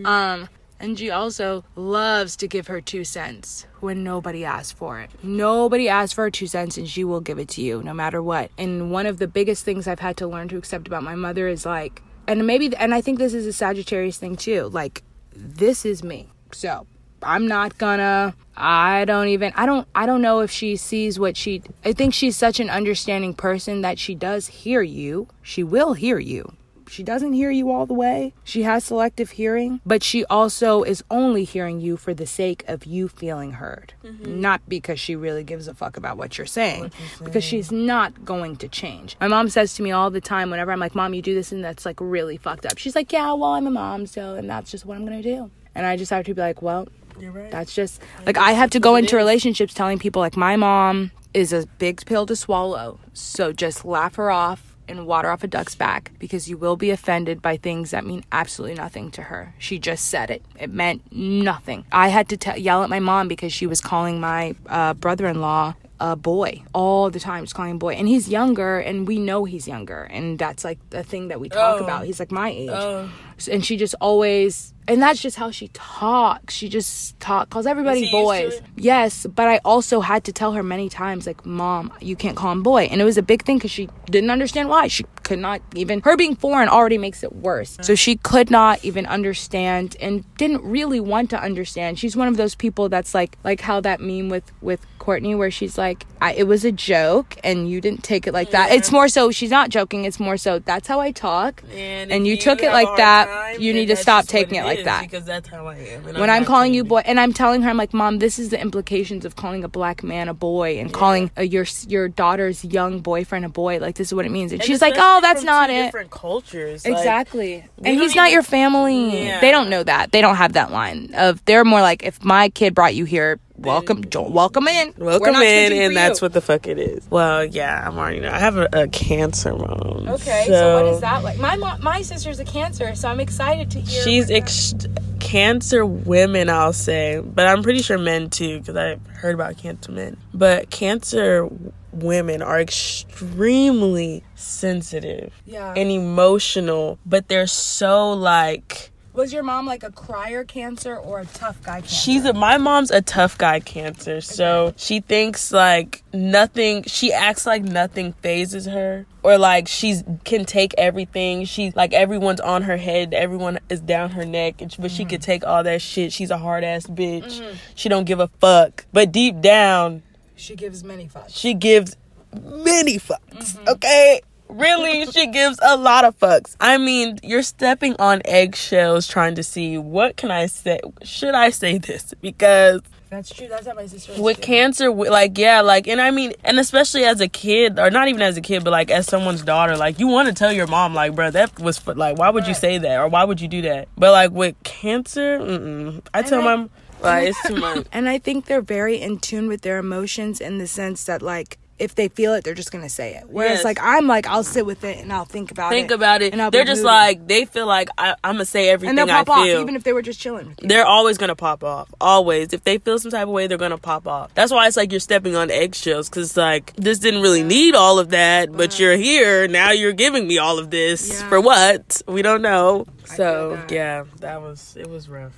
Um 0.05 0.49
and 0.79 0.99
she 0.99 1.09
also 1.11 1.63
loves 1.77 2.35
to 2.37 2.47
give 2.47 2.67
her 2.67 2.81
two 2.81 3.05
cents 3.05 3.65
when 3.79 4.03
nobody 4.03 4.43
asks 4.43 4.73
for 4.73 4.99
it. 4.99 5.11
Nobody 5.23 5.87
asks 5.87 6.13
for 6.13 6.25
her 6.25 6.31
two 6.31 6.47
cents 6.47 6.77
and 6.77 6.89
she 6.89 7.05
will 7.05 7.21
give 7.21 7.39
it 7.39 7.47
to 7.49 7.61
you 7.61 7.81
no 7.83 7.93
matter 7.93 8.21
what. 8.21 8.51
And 8.57 8.91
one 8.91 9.05
of 9.05 9.17
the 9.17 9.27
biggest 9.27 9.63
things 9.63 9.87
I've 9.87 9.99
had 9.99 10.17
to 10.17 10.27
learn 10.27 10.49
to 10.49 10.57
accept 10.57 10.87
about 10.87 11.03
my 11.03 11.15
mother 11.15 11.47
is 11.47 11.65
like, 11.65 12.01
and 12.27 12.45
maybe, 12.45 12.75
and 12.75 12.93
I 12.93 12.99
think 12.99 13.17
this 13.17 13.33
is 13.33 13.47
a 13.47 13.53
Sagittarius 13.53 14.17
thing 14.17 14.35
too, 14.35 14.69
like, 14.73 15.03
this 15.33 15.85
is 15.85 16.03
me. 16.03 16.27
So 16.51 16.85
I'm 17.25 17.47
not 17.47 17.77
gonna, 17.77 18.35
I 18.55 19.05
don't 19.05 19.27
even, 19.27 19.53
I 19.55 19.65
don't, 19.65 19.87
I 19.95 20.05
don't 20.05 20.21
know 20.21 20.41
if 20.41 20.51
she 20.51 20.75
sees 20.75 21.19
what 21.19 21.37
she, 21.37 21.61
I 21.83 21.93
think 21.93 22.13
she's 22.13 22.35
such 22.35 22.59
an 22.59 22.69
understanding 22.69 23.33
person 23.33 23.81
that 23.81 23.99
she 23.99 24.15
does 24.15 24.47
hear 24.47 24.81
you. 24.81 25.27
She 25.41 25.63
will 25.63 25.93
hear 25.93 26.19
you 26.19 26.53
she 26.93 27.03
doesn't 27.03 27.33
hear 27.33 27.49
you 27.49 27.71
all 27.71 27.85
the 27.85 27.93
way. 27.93 28.33
She 28.43 28.63
has 28.63 28.83
selective 28.85 29.31
hearing, 29.31 29.81
but 29.85 30.03
she 30.03 30.23
also 30.25 30.83
is 30.83 31.03
only 31.09 31.43
hearing 31.43 31.81
you 31.81 31.97
for 31.97 32.13
the 32.13 32.27
sake 32.27 32.63
of 32.67 32.85
you 32.85 33.07
feeling 33.07 33.53
heard, 33.53 33.93
not 34.21 34.61
because 34.69 34.99
she 34.99 35.15
really 35.15 35.43
gives 35.43 35.67
a 35.67 35.73
fuck 35.73 35.97
about 35.97 36.17
what 36.17 36.37
you're 36.37 36.45
saying, 36.45 36.91
because 37.23 37.43
she's 37.43 37.71
not 37.71 38.23
going 38.23 38.57
to 38.57 38.67
change. 38.67 39.17
My 39.19 39.27
mom 39.27 39.49
says 39.49 39.73
to 39.75 39.83
me 39.83 39.91
all 39.91 40.11
the 40.11 40.21
time 40.21 40.51
whenever 40.51 40.71
I'm 40.71 40.79
like, 40.79 40.95
"Mom, 40.95 41.13
you 41.13 41.21
do 41.21 41.33
this 41.33 41.51
and 41.51 41.63
that's 41.63 41.85
like 41.85 41.97
really 41.99 42.37
fucked 42.37 42.65
up." 42.65 42.77
She's 42.77 42.95
like, 42.95 43.11
"Yeah, 43.11 43.33
well, 43.33 43.53
I'm 43.53 43.67
a 43.67 43.71
mom, 43.71 44.05
so 44.05 44.35
and 44.35 44.49
that's 44.49 44.69
just 44.69 44.85
what 44.85 44.95
I'm 44.95 45.05
going 45.05 45.21
to 45.21 45.35
do." 45.35 45.49
And 45.75 45.87
I 45.87 45.97
just 45.97 46.11
have 46.11 46.25
to 46.25 46.33
be 46.35 46.41
like, 46.41 46.61
"Well, 46.61 46.87
you're 47.19 47.31
right 47.31 47.51
that's 47.51 47.73
just 47.75 48.01
like 48.25 48.37
I 48.37 48.51
have 48.53 48.69
to 48.71 48.79
go 48.79 48.95
into 48.95 49.15
relationships 49.15 49.73
telling 49.73 49.99
people 49.99 50.21
like 50.21 50.35
my 50.37 50.55
mom 50.55 51.11
is 51.33 51.51
a 51.51 51.65
big 51.79 52.05
pill 52.05 52.25
to 52.27 52.35
swallow. 52.35 52.99
So 53.13 53.51
just 53.51 53.83
laugh 53.85 54.15
her 54.15 54.29
off 54.29 54.75
and 54.87 55.07
water 55.07 55.29
off 55.31 55.43
a 55.43 55.47
duck's 55.47 55.73
back 55.73 56.11
because 56.19 56.47
you 56.47 56.57
will 56.57 56.75
be 56.75 56.91
offended 56.91 57.41
by 57.41 57.57
things 57.57 57.89
that 57.91 58.05
mean 58.05 58.23
absolutely 58.31 58.75
nothing 58.75 59.09
to 59.11 59.23
her. 59.23 59.55
She 59.57 59.79
just 59.79 60.05
said 60.09 60.29
it. 60.29 60.43
It 60.59 60.69
meant 60.69 61.01
nothing. 61.11 61.85
I 61.91 62.09
had 62.09 62.29
to 62.29 62.37
te- 62.37 62.59
yell 62.59 62.83
at 62.83 62.89
my 62.89 62.99
mom 62.99 63.27
because 63.27 63.51
she 63.51 63.65
was 63.65 63.81
calling 63.81 64.19
my 64.19 64.53
uh, 64.67 64.93
brother-in-law 64.93 65.73
a 65.99 66.15
boy 66.15 66.61
all 66.73 67.09
the 67.09 67.19
time 67.19 67.43
just 67.45 67.55
calling 67.55 67.71
him 67.71 67.79
boy 67.79 67.93
and 67.93 68.07
he's 68.09 68.27
younger 68.27 68.77
and 68.79 69.07
we 69.07 69.17
know 69.19 69.45
he's 69.45 69.67
younger 69.67 70.03
and 70.11 70.37
that's 70.37 70.65
like 70.65 70.77
the 70.89 71.01
thing 71.03 71.29
that 71.29 71.39
we 71.39 71.47
talk 71.47 71.79
Oh. 71.79 71.83
about 71.83 72.05
he's 72.05 72.19
like 72.19 72.31
my 72.31 72.49
age 72.49 72.69
Oh. 72.71 73.09
and 73.49 73.63
she 73.63 73.77
just 73.77 73.95
always 74.01 74.72
and 74.87 75.01
that's 75.01 75.21
just 75.21 75.37
how 75.37 75.51
she 75.51 75.67
talks. 75.69 76.53
She 76.53 76.69
just 76.69 77.19
talk 77.19 77.49
calls 77.49 77.65
everybody 77.65 78.03
Is 78.03 78.09
he 78.09 78.17
used 78.17 78.53
to 78.53 78.59
boys. 78.59 78.69
yes 78.75 79.25
but 79.25 79.47
i 79.47 79.59
also 79.63 80.01
had 80.01 80.23
to 80.25 80.33
tell 80.33 80.53
her 80.53 80.63
many 80.63 80.89
times 80.89 81.25
like 81.25 81.45
mom 81.45 81.91
you 82.01 82.15
can't 82.15 82.35
call 82.35 82.51
him 82.51 82.63
boy. 82.63 82.83
And 82.83 83.01
it 83.01 83.05
was 83.05 83.17
a 83.17 83.21
big 83.23 83.43
thing 83.43 83.57
because 83.57 83.71
she 83.71 83.89
didn't 84.05 84.29
understand 84.29 84.69
why. 84.69 84.87
She 84.87 85.05
could 85.23 85.39
not 85.39 85.61
even 85.75 86.01
her 86.01 86.17
being 86.17 86.35
foreign 86.35 86.67
already 86.69 86.97
makes 86.97 87.23
it 87.23 87.33
worse. 87.33 87.77
So 87.81 87.95
she 87.95 88.17
could 88.17 88.51
not 88.51 88.83
even 88.83 89.05
understand 89.05 89.95
and 90.01 90.23
didn't 90.37 90.63
really 90.63 90.99
want 90.99 91.29
to 91.31 91.41
understand. 91.41 91.97
She's 91.99 92.15
one 92.15 92.27
of 92.27 92.37
those 92.37 92.55
people 92.55 92.89
that's 92.89 93.13
like 93.13 93.37
like 93.43 93.61
how 93.61 93.79
that 93.81 94.01
meme 94.01 94.29
with 94.29 94.51
with 94.61 94.85
courtney 94.99 95.35
where 95.35 95.51
she's 95.51 95.77
like 95.77 96.05
I, 96.23 96.33
it 96.33 96.47
was 96.47 96.63
a 96.63 96.71
joke 96.71 97.35
and 97.43 97.69
you 97.69 97.81
didn't 97.81 98.03
take 98.03 98.27
it 98.27 98.33
like 98.33 98.51
that 98.51 98.71
it's 98.71 98.91
more 98.91 99.07
so 99.09 99.29
she's 99.31 99.49
not 99.51 99.69
joking 99.69 100.05
it's 100.05 100.19
more 100.19 100.37
so 100.37 100.59
that's 100.59 100.87
how 100.87 100.99
i 100.99 101.11
talk 101.11 101.61
and, 101.73 102.11
and 102.11 102.25
if 102.25 102.27
you 102.29 102.37
took 102.37 102.63
it 102.63 102.71
like 102.71 102.87
that, 102.97 103.25
time, 103.27 103.61
you 103.61 103.73
need 103.73 103.87
to 103.87 103.95
stop 103.95 104.25
taking 104.25 104.57
it 104.57 104.63
like 104.63 104.83
that. 104.85 105.03
because 105.03 105.25
that's 105.25 105.47
how 105.49 105.67
I 105.67 105.75
am 105.77 106.07
and 106.07 106.17
when 106.17 106.29
I'm 106.29 106.43
not 106.43 106.47
calling 106.47 106.73
you 106.73 106.83
boy, 106.83 107.01
and 107.05 107.19
I'm 107.19 107.33
telling 107.33 107.61
her, 107.63 107.69
I'm 107.69 107.77
like, 107.77 107.93
Mom, 107.93 108.19
this 108.19 108.39
is 108.39 108.49
the 108.49 108.59
implications 108.59 109.25
of 109.25 109.35
calling 109.35 109.63
a 109.63 109.67
black 109.67 110.03
man 110.03 110.27
a 110.29 110.33
boy 110.33 110.79
and 110.79 110.93
calling 110.93 111.29
uh, 111.37 111.41
your 111.41 111.65
your 111.87 112.07
daughter's 112.07 112.63
young 112.63 112.99
boyfriend 112.99 113.45
a 113.45 113.49
boy. 113.49 113.79
Like 113.79 113.95
this 113.95 114.07
is 114.07 114.13
what 114.13 114.25
it 114.25 114.31
means. 114.31 114.51
And, 114.51 114.61
And 114.61 114.67
she's 114.67 114.81
like, 114.81 114.95
Oh, 114.97 115.19
that's 115.21 115.43
not 115.43 115.69
it. 115.69 115.85
different 115.85 116.11
cultures 116.11 116.85
Exactly. 116.85 117.65
we 117.77 117.89
And 117.89 117.99
he's 117.99 118.15
not 118.15 118.27
even- 118.27 118.33
your 118.33 118.43
family. 118.43 119.25
Yeah. 119.25 119.41
They 119.41 119.51
don't 119.51 119.69
know 119.69 119.83
that. 119.83 120.11
They 120.11 120.21
don't 120.21 120.35
have 120.37 120.53
that 120.53 120.71
line 120.71 121.11
of. 121.15 121.43
They're 121.45 121.65
more 121.65 121.81
like, 121.81 122.03
if 122.03 122.23
my 122.23 122.49
kid 122.49 122.73
brought 122.73 122.95
you 122.95 123.05
here, 123.05 123.39
welcome, 123.57 124.03
welcome 124.13 124.67
in. 124.67 124.93
Welcome 124.97 125.35
in, 125.35 125.73
and 125.73 125.95
that's 125.95 126.21
you. 126.21 126.25
what 126.25 126.33
the 126.33 126.41
fuck 126.41 126.67
it 126.67 126.77
is. 126.77 127.09
Well, 127.09 127.45
yeah, 127.45 127.87
I'm 127.87 127.97
already 127.97 128.19
know. 128.19 128.31
I 128.31 128.39
have 128.39 128.57
a, 128.57 128.67
a 128.73 128.87
cancer 128.87 129.53
mom. 129.55 130.07
Okay, 130.09 130.45
so, 130.47 130.83
what 130.83 130.93
is 130.93 131.01
that 131.01 131.23
like? 131.23 131.37
My 131.39 131.55
my 131.55 132.01
sister's 132.01 132.39
a 132.39 132.45
cancer, 132.45 132.95
so 132.95 133.09
I'm 133.09 133.19
excited 133.19 133.71
to 133.71 133.79
hear. 133.79 134.03
She's 134.03 134.29
ex- 134.31 134.73
cancer 135.19 135.85
women, 135.85 136.49
I'll 136.49 136.73
say, 136.73 137.19
but 137.23 137.47
I'm 137.47 137.63
pretty 137.63 137.81
sure 137.81 137.97
men 137.97 138.29
too, 138.29 138.59
because 138.59 138.75
I've 138.75 139.05
heard 139.07 139.33
about 139.35 139.57
cancer 139.57 139.91
men. 139.91 140.17
But 140.33 140.69
cancer 140.69 141.47
women 141.91 142.41
are 142.41 142.59
extremely 142.59 144.23
sensitive 144.35 145.33
Yeah. 145.45 145.73
and 145.75 145.89
emotional, 145.91 146.99
but 147.05 147.27
they're 147.27 147.47
so 147.47 148.11
like. 148.13 148.91
Was 149.13 149.31
your 149.31 149.43
mom 149.43 149.67
like 149.67 149.83
a 149.83 149.91
crier 149.91 150.43
cancer 150.43 150.95
or 150.95 151.19
a 151.19 151.25
tough 151.25 151.61
guy 151.61 151.81
cancer? 151.81 151.95
She's 151.95 152.25
a, 152.25 152.33
my 152.33 152.57
mom's 152.57 152.89
a 152.89 153.01
tough 153.01 153.37
guy 153.37 153.59
cancer, 153.59 154.21
so 154.21 154.73
she 154.75 155.01
thinks 155.01 155.51
like 155.51 156.03
nothing. 156.11 156.81
She 156.83 157.13
acts 157.13 157.45
like 157.45 157.61
nothing 157.61 158.13
fazes 158.13 158.65
her, 158.65 159.05
or 159.21 159.37
like 159.37 159.67
she's 159.67 160.03
can 160.23 160.45
take 160.45 160.73
everything. 160.79 161.45
She's 161.45 161.75
like 161.75 161.93
everyone's 161.93 162.39
on 162.39 162.63
her 162.63 162.77
head, 162.77 163.13
everyone 163.13 163.59
is 163.69 163.81
down 163.81 164.09
her 164.11 164.25
neck, 164.25 164.61
and, 164.63 164.75
but 164.79 164.89
she 164.89 165.03
mm-hmm. 165.03 165.11
could 165.11 165.21
take 165.21 165.45
all 165.45 165.63
that 165.63 165.83
shit. 165.83 166.11
She's 166.11 166.31
a 166.31 166.39
hard 166.39 166.63
ass 166.63 166.87
bitch. 166.87 167.39
Mm-hmm. 167.39 167.55
She 167.75 167.89
don't 167.89 168.05
give 168.05 168.19
a 168.19 168.29
fuck, 168.39 168.85
but 168.91 169.11
deep 169.11 169.41
down, 169.41 170.01
She 170.35 170.55
gives 170.55 170.83
many 170.83 171.07
fucks. 171.07 171.29
She 171.29 171.53
gives 171.53 171.95
many 172.33 172.97
fucks. 172.97 173.19
Mm-hmm. 173.55 173.69
Okay. 173.69 174.21
Really, 174.53 175.05
she 175.07 175.27
gives 175.27 175.59
a 175.61 175.75
lot 175.77 176.05
of 176.05 176.17
fucks. 176.19 176.55
I 176.59 176.77
mean, 176.77 177.19
you're 177.23 177.43
stepping 177.43 177.95
on 177.99 178.21
eggshells 178.25 179.07
trying 179.07 179.35
to 179.35 179.43
see 179.43 179.77
what 179.77 180.17
can 180.17 180.31
I 180.31 180.45
say. 180.45 180.79
Should 181.03 181.33
I 181.33 181.49
say 181.49 181.77
this? 181.77 182.13
Because 182.21 182.81
That's 183.09 183.33
true. 183.33 183.47
That's 183.47 183.67
how 183.67 183.73
my 183.73 183.85
sister 183.87 184.21
with 184.21 184.41
cancer 184.41 184.89
like 184.91 185.37
yeah 185.37 185.61
like 185.61 185.87
and 185.87 186.01
i 186.01 186.09
mean 186.09 186.33
and 186.43 186.59
especially 186.59 187.03
as 187.03 187.21
a 187.21 187.27
kid 187.27 187.77
or 187.77 187.91
not 187.91 188.07
even 188.07 188.21
as 188.23 188.37
a 188.37 188.41
kid 188.41 188.63
but 188.63 188.71
like 188.71 188.89
as 188.89 189.05
someone's 189.05 189.43
daughter 189.43 189.77
like 189.77 189.99
you 189.99 190.07
want 190.07 190.27
to 190.27 190.33
tell 190.33 190.51
your 190.51 190.65
mom 190.65 190.95
like 190.95 191.13
bro 191.13 191.29
that 191.29 191.59
was 191.59 191.85
like 191.87 192.17
why 192.17 192.29
would 192.29 192.47
you 192.47 192.55
say 192.55 192.79
that 192.79 192.99
or 192.99 193.07
why 193.07 193.23
would 193.23 193.39
you 193.39 193.47
do 193.47 193.61
that 193.61 193.87
but 193.95 194.11
like 194.11 194.31
with 194.31 194.55
cancer 194.63 195.37
mm-mm. 195.37 196.01
i 196.13 196.23
tell 196.23 196.41
I- 196.41 196.55
my 196.55 196.69
like 197.01 197.27
it's 197.29 197.47
too 197.47 197.55
much 197.67 197.85
And 197.91 198.09
I 198.09 198.17
think 198.17 198.45
they're 198.45 198.61
very 198.61 198.99
in 199.01 199.19
tune 199.19 199.47
with 199.47 199.61
their 199.61 199.77
emotions 199.77 200.39
in 200.41 200.57
the 200.57 200.67
sense 200.67 201.03
that 201.03 201.21
like 201.21 201.57
if 201.79 201.95
they 201.95 202.07
feel 202.07 202.33
it, 202.35 202.43
they're 202.43 202.53
just 202.53 202.71
gonna 202.71 202.87
say 202.89 203.15
it. 203.15 203.23
Whereas 203.27 203.57
Yes. 203.57 203.63
like 203.65 203.79
I'm 203.81 204.07
like 204.07 204.27
I'll 204.27 204.43
sit 204.43 204.65
with 204.65 204.83
it 204.83 204.97
and 204.99 205.11
I'll 205.11 205.25
think 205.25 205.51
about 205.51 205.71
think 205.71 205.85
it. 205.85 205.89
Think 205.89 205.97
about 205.99 206.21
it 206.21 206.31
and 206.33 206.41
I'll 206.41 206.51
they're 206.51 206.65
just 206.65 206.83
moody. 206.83 206.93
like 206.95 207.27
they 207.27 207.45
feel 207.45 207.65
like 207.65 207.89
I, 207.97 208.15
i'm 208.23 208.35
gonna 208.35 208.45
say 208.45 208.69
everything 208.69 208.97
and 208.97 209.09
they'll 209.09 209.15
i 209.15 209.23
pop 209.23 209.37
off 209.37 209.47
even 209.47 209.75
if 209.75 209.83
they 209.83 209.91
were 209.91 210.01
just 210.03 210.19
chilling 210.19 210.49
with 210.49 210.61
you. 210.61 210.67
they're 210.69 210.85
always 210.85 211.17
gonna 211.17 211.35
pop 211.35 211.63
off. 211.63 211.93
Always. 211.99 212.53
If 212.53 212.63
they 212.63 212.77
feel 212.77 212.99
some 212.99 213.11
type 213.11 213.23
of 213.23 213.29
way, 213.29 213.47
they're 213.47 213.57
gonna 213.57 213.77
pop 213.77 214.07
off. 214.07 214.33
That's 214.35 214.51
why 214.51 214.67
it's 214.67 214.77
like 214.77 214.91
you're 214.91 214.99
stepping 214.99 215.35
on 215.35 215.49
eggshells 215.51 216.09
because 216.09 216.29
it's 216.29 216.37
like 216.37 216.73
this 216.75 216.99
didn't 216.99 217.21
really 217.21 217.43
need 217.43 217.75
all 217.75 217.97
of 217.99 218.09
that, 218.09 218.51
but 218.51 218.79
you're 218.79 218.95
here 218.97 219.47
now. 219.47 219.71
You're 219.71 219.93
giving 219.93 220.27
me 220.27 220.37
all 220.37 220.59
of 220.59 220.69
this 220.69 221.09
Yeah. 221.21 221.29
for 221.29 221.41
what? 221.41 222.01
We 222.07 222.21
don't 222.21 222.41
know. 222.41 222.85
So 223.05 223.59
yeah, 223.69 224.03
that 224.19 224.41
was 224.41 224.75
it 224.79 224.89
was 224.89 225.09
rough. 225.09 225.33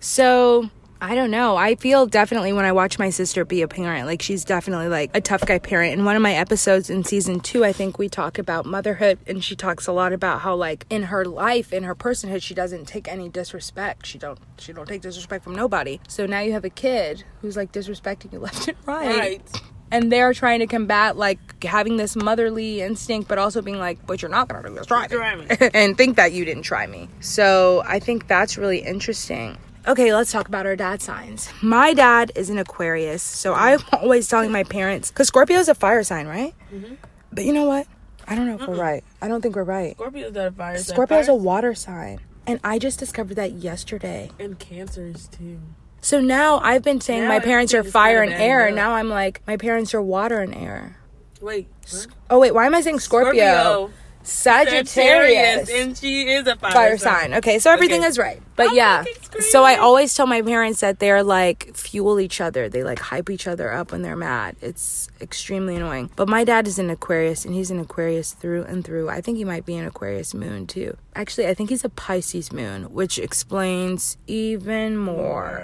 So 0.00 0.70
I 1.04 1.14
don't 1.14 1.30
know. 1.30 1.54
I 1.54 1.74
feel 1.74 2.06
definitely 2.06 2.54
when 2.54 2.64
I 2.64 2.72
watch 2.72 2.98
my 2.98 3.10
sister 3.10 3.44
be 3.44 3.60
a 3.60 3.68
parent, 3.68 4.06
like 4.06 4.22
she's 4.22 4.42
definitely 4.42 4.88
like 4.88 5.10
a 5.12 5.20
tough 5.20 5.44
guy 5.44 5.58
parent. 5.58 5.92
In 5.92 6.06
one 6.06 6.16
of 6.16 6.22
my 6.22 6.32
episodes 6.32 6.88
in 6.88 7.04
season 7.04 7.40
two, 7.40 7.62
I 7.62 7.74
think 7.74 7.98
we 7.98 8.08
talk 8.08 8.38
about 8.38 8.64
motherhood, 8.64 9.18
and 9.26 9.44
she 9.44 9.54
talks 9.54 9.86
a 9.86 9.92
lot 9.92 10.14
about 10.14 10.40
how 10.40 10.54
like 10.54 10.86
in 10.88 11.02
her 11.02 11.26
life, 11.26 11.74
in 11.74 11.82
her 11.82 11.94
personhood, 11.94 12.42
she 12.42 12.54
doesn't 12.54 12.86
take 12.86 13.06
any 13.06 13.28
disrespect. 13.28 14.06
She 14.06 14.16
don't 14.16 14.38
she 14.56 14.72
don't 14.72 14.88
take 14.88 15.02
disrespect 15.02 15.44
from 15.44 15.54
nobody. 15.54 16.00
So 16.08 16.24
now 16.24 16.40
you 16.40 16.52
have 16.52 16.64
a 16.64 16.70
kid 16.70 17.22
who's 17.42 17.54
like 17.54 17.70
disrespecting 17.70 18.32
you 18.32 18.38
left 18.40 18.68
and 18.68 18.76
right. 18.86 19.42
And 19.90 20.10
they're 20.10 20.32
trying 20.32 20.60
to 20.60 20.66
combat 20.66 21.18
like 21.18 21.62
having 21.62 21.98
this 21.98 22.16
motherly 22.16 22.80
instinct, 22.80 23.28
but 23.28 23.36
also 23.36 23.60
being 23.60 23.78
like, 23.78 24.06
but 24.06 24.22
you're 24.22 24.30
not 24.30 24.48
gonna 24.48 24.66
do 24.66 24.74
this 24.74 24.86
try. 24.86 25.06
Try 25.06 25.36
me. 25.36 25.48
and 25.74 25.98
think 25.98 26.16
that 26.16 26.32
you 26.32 26.46
didn't 26.46 26.62
try 26.62 26.86
me. 26.86 27.10
So 27.20 27.82
I 27.84 27.98
think 27.98 28.26
that's 28.26 28.56
really 28.56 28.78
interesting. 28.78 29.58
Okay, 29.86 30.14
let's 30.14 30.32
talk 30.32 30.48
about 30.48 30.64
our 30.64 30.76
dad 30.76 31.02
signs. 31.02 31.50
My 31.60 31.92
dad 31.92 32.32
is 32.34 32.48
an 32.48 32.58
Aquarius, 32.58 33.22
so 33.22 33.52
I'm 33.52 33.80
always 33.92 34.28
telling 34.28 34.50
my 34.50 34.64
parents 34.64 35.10
because 35.10 35.28
Scorpio 35.28 35.58
is 35.58 35.68
a 35.68 35.74
fire 35.74 36.02
sign, 36.02 36.26
right? 36.26 36.54
Mm-hmm. 36.72 36.94
But 37.32 37.44
you 37.44 37.52
know 37.52 37.66
what? 37.66 37.86
I 38.26 38.34
don't 38.34 38.46
know 38.46 38.54
if 38.54 38.66
we're 38.66 38.76
right. 38.76 39.04
I 39.20 39.28
don't 39.28 39.42
think 39.42 39.56
we're 39.56 39.64
right. 39.64 39.94
Scorpio's 39.94 40.32
that 40.32 40.54
fire. 40.54 40.78
sign. 40.78 40.94
Scorpio 40.94 41.18
is 41.18 41.28
a 41.28 41.34
water 41.34 41.74
sign, 41.74 42.20
and 42.46 42.60
I 42.64 42.78
just 42.78 42.98
discovered 42.98 43.34
that 43.34 43.52
yesterday. 43.52 44.30
and 44.38 44.58
cancers 44.58 45.28
too. 45.28 45.60
So 46.00 46.20
now 46.20 46.58
I've 46.60 46.82
been 46.82 47.00
saying 47.00 47.22
Now 47.24 47.28
my 47.28 47.40
parents 47.40 47.74
are 47.74 47.84
fire 47.84 48.22
and 48.22 48.32
air. 48.32 48.70
Now 48.70 48.92
I'm 48.92 49.08
like 49.10 49.42
my 49.46 49.56
parents 49.58 49.92
are 49.94 50.00
water 50.02 50.40
and 50.40 50.54
air. 50.54 50.98
Wait, 51.42 51.68
what? 51.90 52.06
Oh 52.30 52.38
wait, 52.38 52.54
why 52.54 52.64
am 52.64 52.74
I 52.74 52.80
saying 52.80 53.00
Scorpio? 53.00 53.90
Sagittarius. 54.24 55.70
and 55.70 55.96
she 55.96 56.28
is 56.30 56.46
a 56.46 56.56
fire, 56.56 56.72
fire 56.72 56.98
sign. 56.98 57.34
Okay, 57.34 57.58
so 57.58 57.70
everything 57.70 58.00
Okay. 58.00 58.08
is 58.08 58.18
right. 58.18 58.40
But 58.56 58.70
I'm 58.70 58.76
yeah, 58.76 59.04
so 59.50 59.64
I 59.64 59.76
always 59.76 60.14
tell 60.14 60.26
my 60.26 60.40
parents 60.42 60.80
that 60.80 60.98
they're 61.00 61.22
like 61.24 61.74
fuel 61.76 62.20
each 62.20 62.40
other. 62.40 62.68
They 62.68 62.84
like 62.84 62.98
hype 63.00 63.28
each 63.30 63.46
other 63.46 63.72
up 63.72 63.92
when 63.92 64.02
they're 64.02 64.16
mad. 64.16 64.56
It's 64.60 65.08
extremely 65.20 65.76
annoying. 65.76 66.10
But 66.16 66.28
my 66.28 66.44
dad 66.44 66.66
is 66.68 66.78
an 66.78 66.88
Aquarius 66.90 67.44
and 67.44 67.54
he's 67.54 67.70
an 67.70 67.80
Aquarius 67.80 68.32
through 68.32 68.62
and 68.64 68.84
through. 68.84 69.08
I 69.08 69.20
think 69.20 69.38
he 69.38 69.44
might 69.44 69.66
be 69.66 69.74
an 69.76 69.86
Aquarius 69.86 70.34
moon 70.34 70.66
too. 70.66 70.96
Actually, 71.16 71.48
I 71.48 71.54
think 71.54 71.70
he's 71.70 71.84
a 71.84 71.88
Pisces 71.88 72.52
moon, 72.52 72.92
which 72.92 73.18
explains 73.18 74.16
even 74.26 74.96
more 74.96 75.62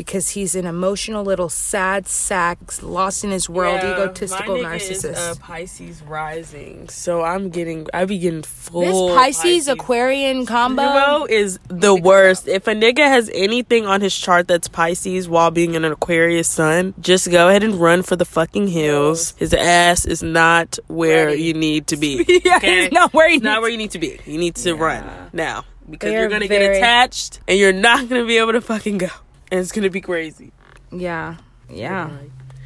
because 0.00 0.30
he's 0.30 0.54
an 0.54 0.64
emotional 0.64 1.22
little 1.22 1.50
sad 1.50 2.08
sack 2.08 2.58
lost 2.82 3.22
in 3.22 3.30
his 3.30 3.50
world, 3.50 3.80
Yeah, 3.82 3.92
egotistical 3.92 4.56
my 4.62 4.78
nigga 4.78 4.90
is, 4.90 5.02
narcissist. 5.04 5.30
uh, 5.30 5.34
Pisces 5.38 6.00
rising, 6.02 6.88
so 6.88 7.22
I'm 7.22 7.50
getting, 7.50 7.86
I 7.92 8.06
be 8.06 8.16
getting 8.18 8.40
full. 8.42 9.08
this 9.08 9.14
Pisces, 9.14 9.68
Aquarian 9.68 10.46
combo. 10.46 10.82
Combo 10.82 11.26
is 11.26 11.58
the 11.68 11.94
worst. 11.94 12.48
If 12.48 12.66
a 12.66 12.72
nigga 12.72 13.00
has 13.04 13.30
anything 13.34 13.84
on 13.84 14.00
his 14.00 14.16
chart 14.16 14.48
that's 14.48 14.68
Pisces 14.68 15.28
while 15.28 15.50
being 15.50 15.76
an 15.76 15.84
Aquarius 15.84 16.48
sun, 16.48 16.94
just 16.98 17.30
go 17.30 17.48
ahead 17.50 17.62
and 17.62 17.74
run 17.74 18.02
for 18.02 18.16
the 18.16 18.24
fucking 18.24 18.68
hills. 18.68 19.34
His 19.36 19.52
ass 19.52 20.06
is 20.06 20.22
not 20.22 20.78
where 20.88 21.26
Ready. 21.26 21.42
you 21.42 21.52
need 21.52 21.88
to 21.88 21.98
be. 21.98 22.24
yeah, 22.44 22.56
okay? 22.56 22.84
he's 22.84 22.92
not 22.92 23.12
where 23.12 23.28
he 23.28 23.34
It's 23.36 23.44
not 23.44 23.60
where 23.60 23.70
you 23.70 23.76
need 23.76 23.90
to 23.90 23.98
be. 23.98 24.18
You 24.24 24.38
need 24.38 24.54
to 24.56 24.72
run 24.74 25.04
now 25.34 25.64
because 25.90 26.10
you're 26.12 26.28
gonna 26.28 26.46
very- 26.46 26.68
get 26.68 26.76
attached 26.78 27.40
and 27.46 27.58
you're 27.58 27.72
not 27.74 28.08
gonna 28.08 28.24
be 28.24 28.38
able 28.38 28.52
to 28.52 28.60
fucking 28.62 28.96
go, 28.98 29.08
and 29.50 29.60
it's 29.60 29.72
gonna 29.72 29.90
be 29.90 30.00
crazy. 30.00 30.52
Yeah, 30.92 31.36
yeah, 31.68 32.10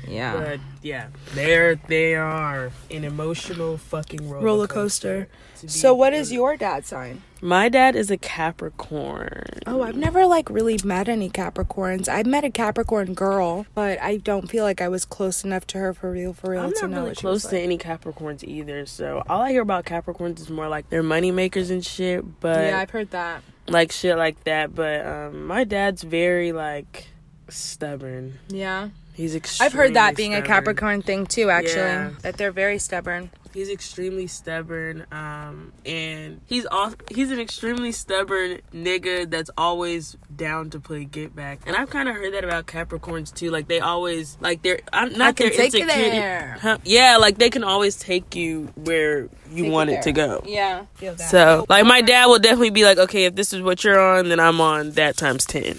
yeah. 0.09 0.33
But 0.37 0.61
yeah, 0.83 1.09
there 1.35 1.75
they 1.76 2.14
are 2.14 2.71
an 2.91 3.05
emotional 3.05 3.76
fucking 3.79 4.29
roller, 4.29 4.45
Roller 4.45 4.67
coaster. 4.67 5.29
be- 5.61 5.69
So, 5.69 5.95
what 5.95 6.12
is 6.12 6.31
your 6.33 6.57
dad 6.57 6.85
sign? 6.87 7.23
My 7.41 7.69
dad 7.69 7.95
is 7.97 8.11
a 8.11 8.17
Capricorn. 8.17 9.61
Oh, 9.67 9.83
I've 9.83 9.97
never 9.97 10.26
like 10.26 10.49
really 10.50 10.79
met 10.85 11.09
any 11.09 11.29
Capricorns. 11.29 12.09
I've 12.09 12.25
met 12.26 12.45
a 12.45 12.50
Capricorn 12.50 13.12
girl, 13.14 13.67
but 13.75 14.00
I 14.00 14.17
don't 14.17 14.49
feel 14.50 14.64
like 14.64 14.81
I 14.81 14.88
was 14.88 15.05
close 15.05 15.45
enough 15.45 15.67
to 15.69 15.79
her 15.79 15.93
for 15.95 16.11
real, 16.11 16.33
for 16.33 16.50
real 16.53 16.62
I'm 16.62 16.73
to 16.75 16.81
not 16.83 16.91
know 16.91 17.03
really 17.05 17.14
close 17.14 17.43
to 17.45 17.55
like. 17.57 17.64
any 17.64 17.76
Capricorns 17.79 18.43
either, 18.45 18.87
so 18.87 19.23
all 19.29 19.43
I 19.43 19.50
hear 19.53 19.62
about 19.62 19.85
Capricorns 19.85 20.41
is 20.41 20.49
more 20.50 20.69
like 20.69 20.88
they're 20.91 21.03
money 21.03 21.31
makers 21.31 21.69
and 21.71 21.85
shit, 21.85 22.41
but 22.41 22.64
Yeah, 22.67 22.79
I've 22.79 22.91
heard 22.91 23.11
that. 23.11 23.43
Like 23.68 23.92
shit 23.92 24.16
like 24.16 24.42
that. 24.44 24.75
But 24.75 25.06
um, 25.06 25.47
my 25.47 25.64
dad's 25.64 26.02
very 26.02 26.52
like 26.52 27.09
stubborn. 27.49 28.38
Yeah, 28.49 28.90
He's 29.14 29.35
extremely 29.35 29.66
I've 29.66 29.73
heard 29.73 29.94
that 29.94 30.16
being 30.16 30.35
a. 30.35 30.42
Capricorn 30.42 31.00
thing 31.02 31.26
too. 31.26 31.49
Actually, 31.50 31.76
Yeah. 31.83 32.11
that 32.23 32.37
they're 32.37 32.50
very 32.52 32.78
stubborn. 32.78 33.30
He's 33.52 33.71
extremely 33.71 34.26
stubborn, 34.26 35.06
um, 35.12 35.73
and 35.87 36.40
he's 36.47 36.66
all 36.66 36.92
he's 37.09 37.30
an 37.30 37.38
extremely 37.38 37.92
stubborn 37.92 38.59
nigga 38.75 39.30
that's 39.30 39.50
always 39.56 40.16
down 40.35 40.71
to 40.71 40.80
play 40.80 41.04
get 41.04 41.37
back. 41.37 41.61
And 41.64 41.76
I've 41.76 41.88
kind 41.90 42.09
of 42.09 42.16
heard 42.16 42.35
that 42.35 42.42
about 42.42 42.66
Capricorns 42.66 43.33
too. 43.33 43.52
Like 43.52 43.68
they 43.68 43.78
always 43.78 44.37
like 44.40 44.62
they're 44.62 44.80
I'm 44.92 45.12
not 45.12 45.28
I 45.28 45.33
can 45.33 45.49
their 45.50 45.56
take 45.56 45.73
you 45.75 45.83
insecurity- 45.85 46.11
there. 46.11 46.56
Huh? 46.61 46.78
Yeah, 46.83 47.16
like 47.18 47.38
they 47.38 47.49
can 47.50 47.62
always 47.62 47.94
take 47.94 48.35
you 48.35 48.73
where 48.75 49.28
you 49.52 49.71
want 49.71 49.90
it 49.90 50.02
to 50.02 50.11
go. 50.12 50.42
Yeah, 50.44 50.87
feel 50.97 51.14
that. 51.14 51.30
So, 51.30 51.64
like, 51.68 51.87
my 51.87 52.00
dad 52.00 52.26
will 52.26 52.40
definitely 52.40 52.71
be 52.71 52.85
like, 52.85 52.99
okay, 52.99 53.26
if 53.26 53.37
this 53.37 53.52
is 53.52 53.62
what 53.62 53.85
you're 53.85 54.00
on, 54.00 54.30
then 54.30 54.40
I'm 54.40 54.61
on 54.61 54.90
that 54.92 55.16
times 55.16 55.44
10. 55.44 55.78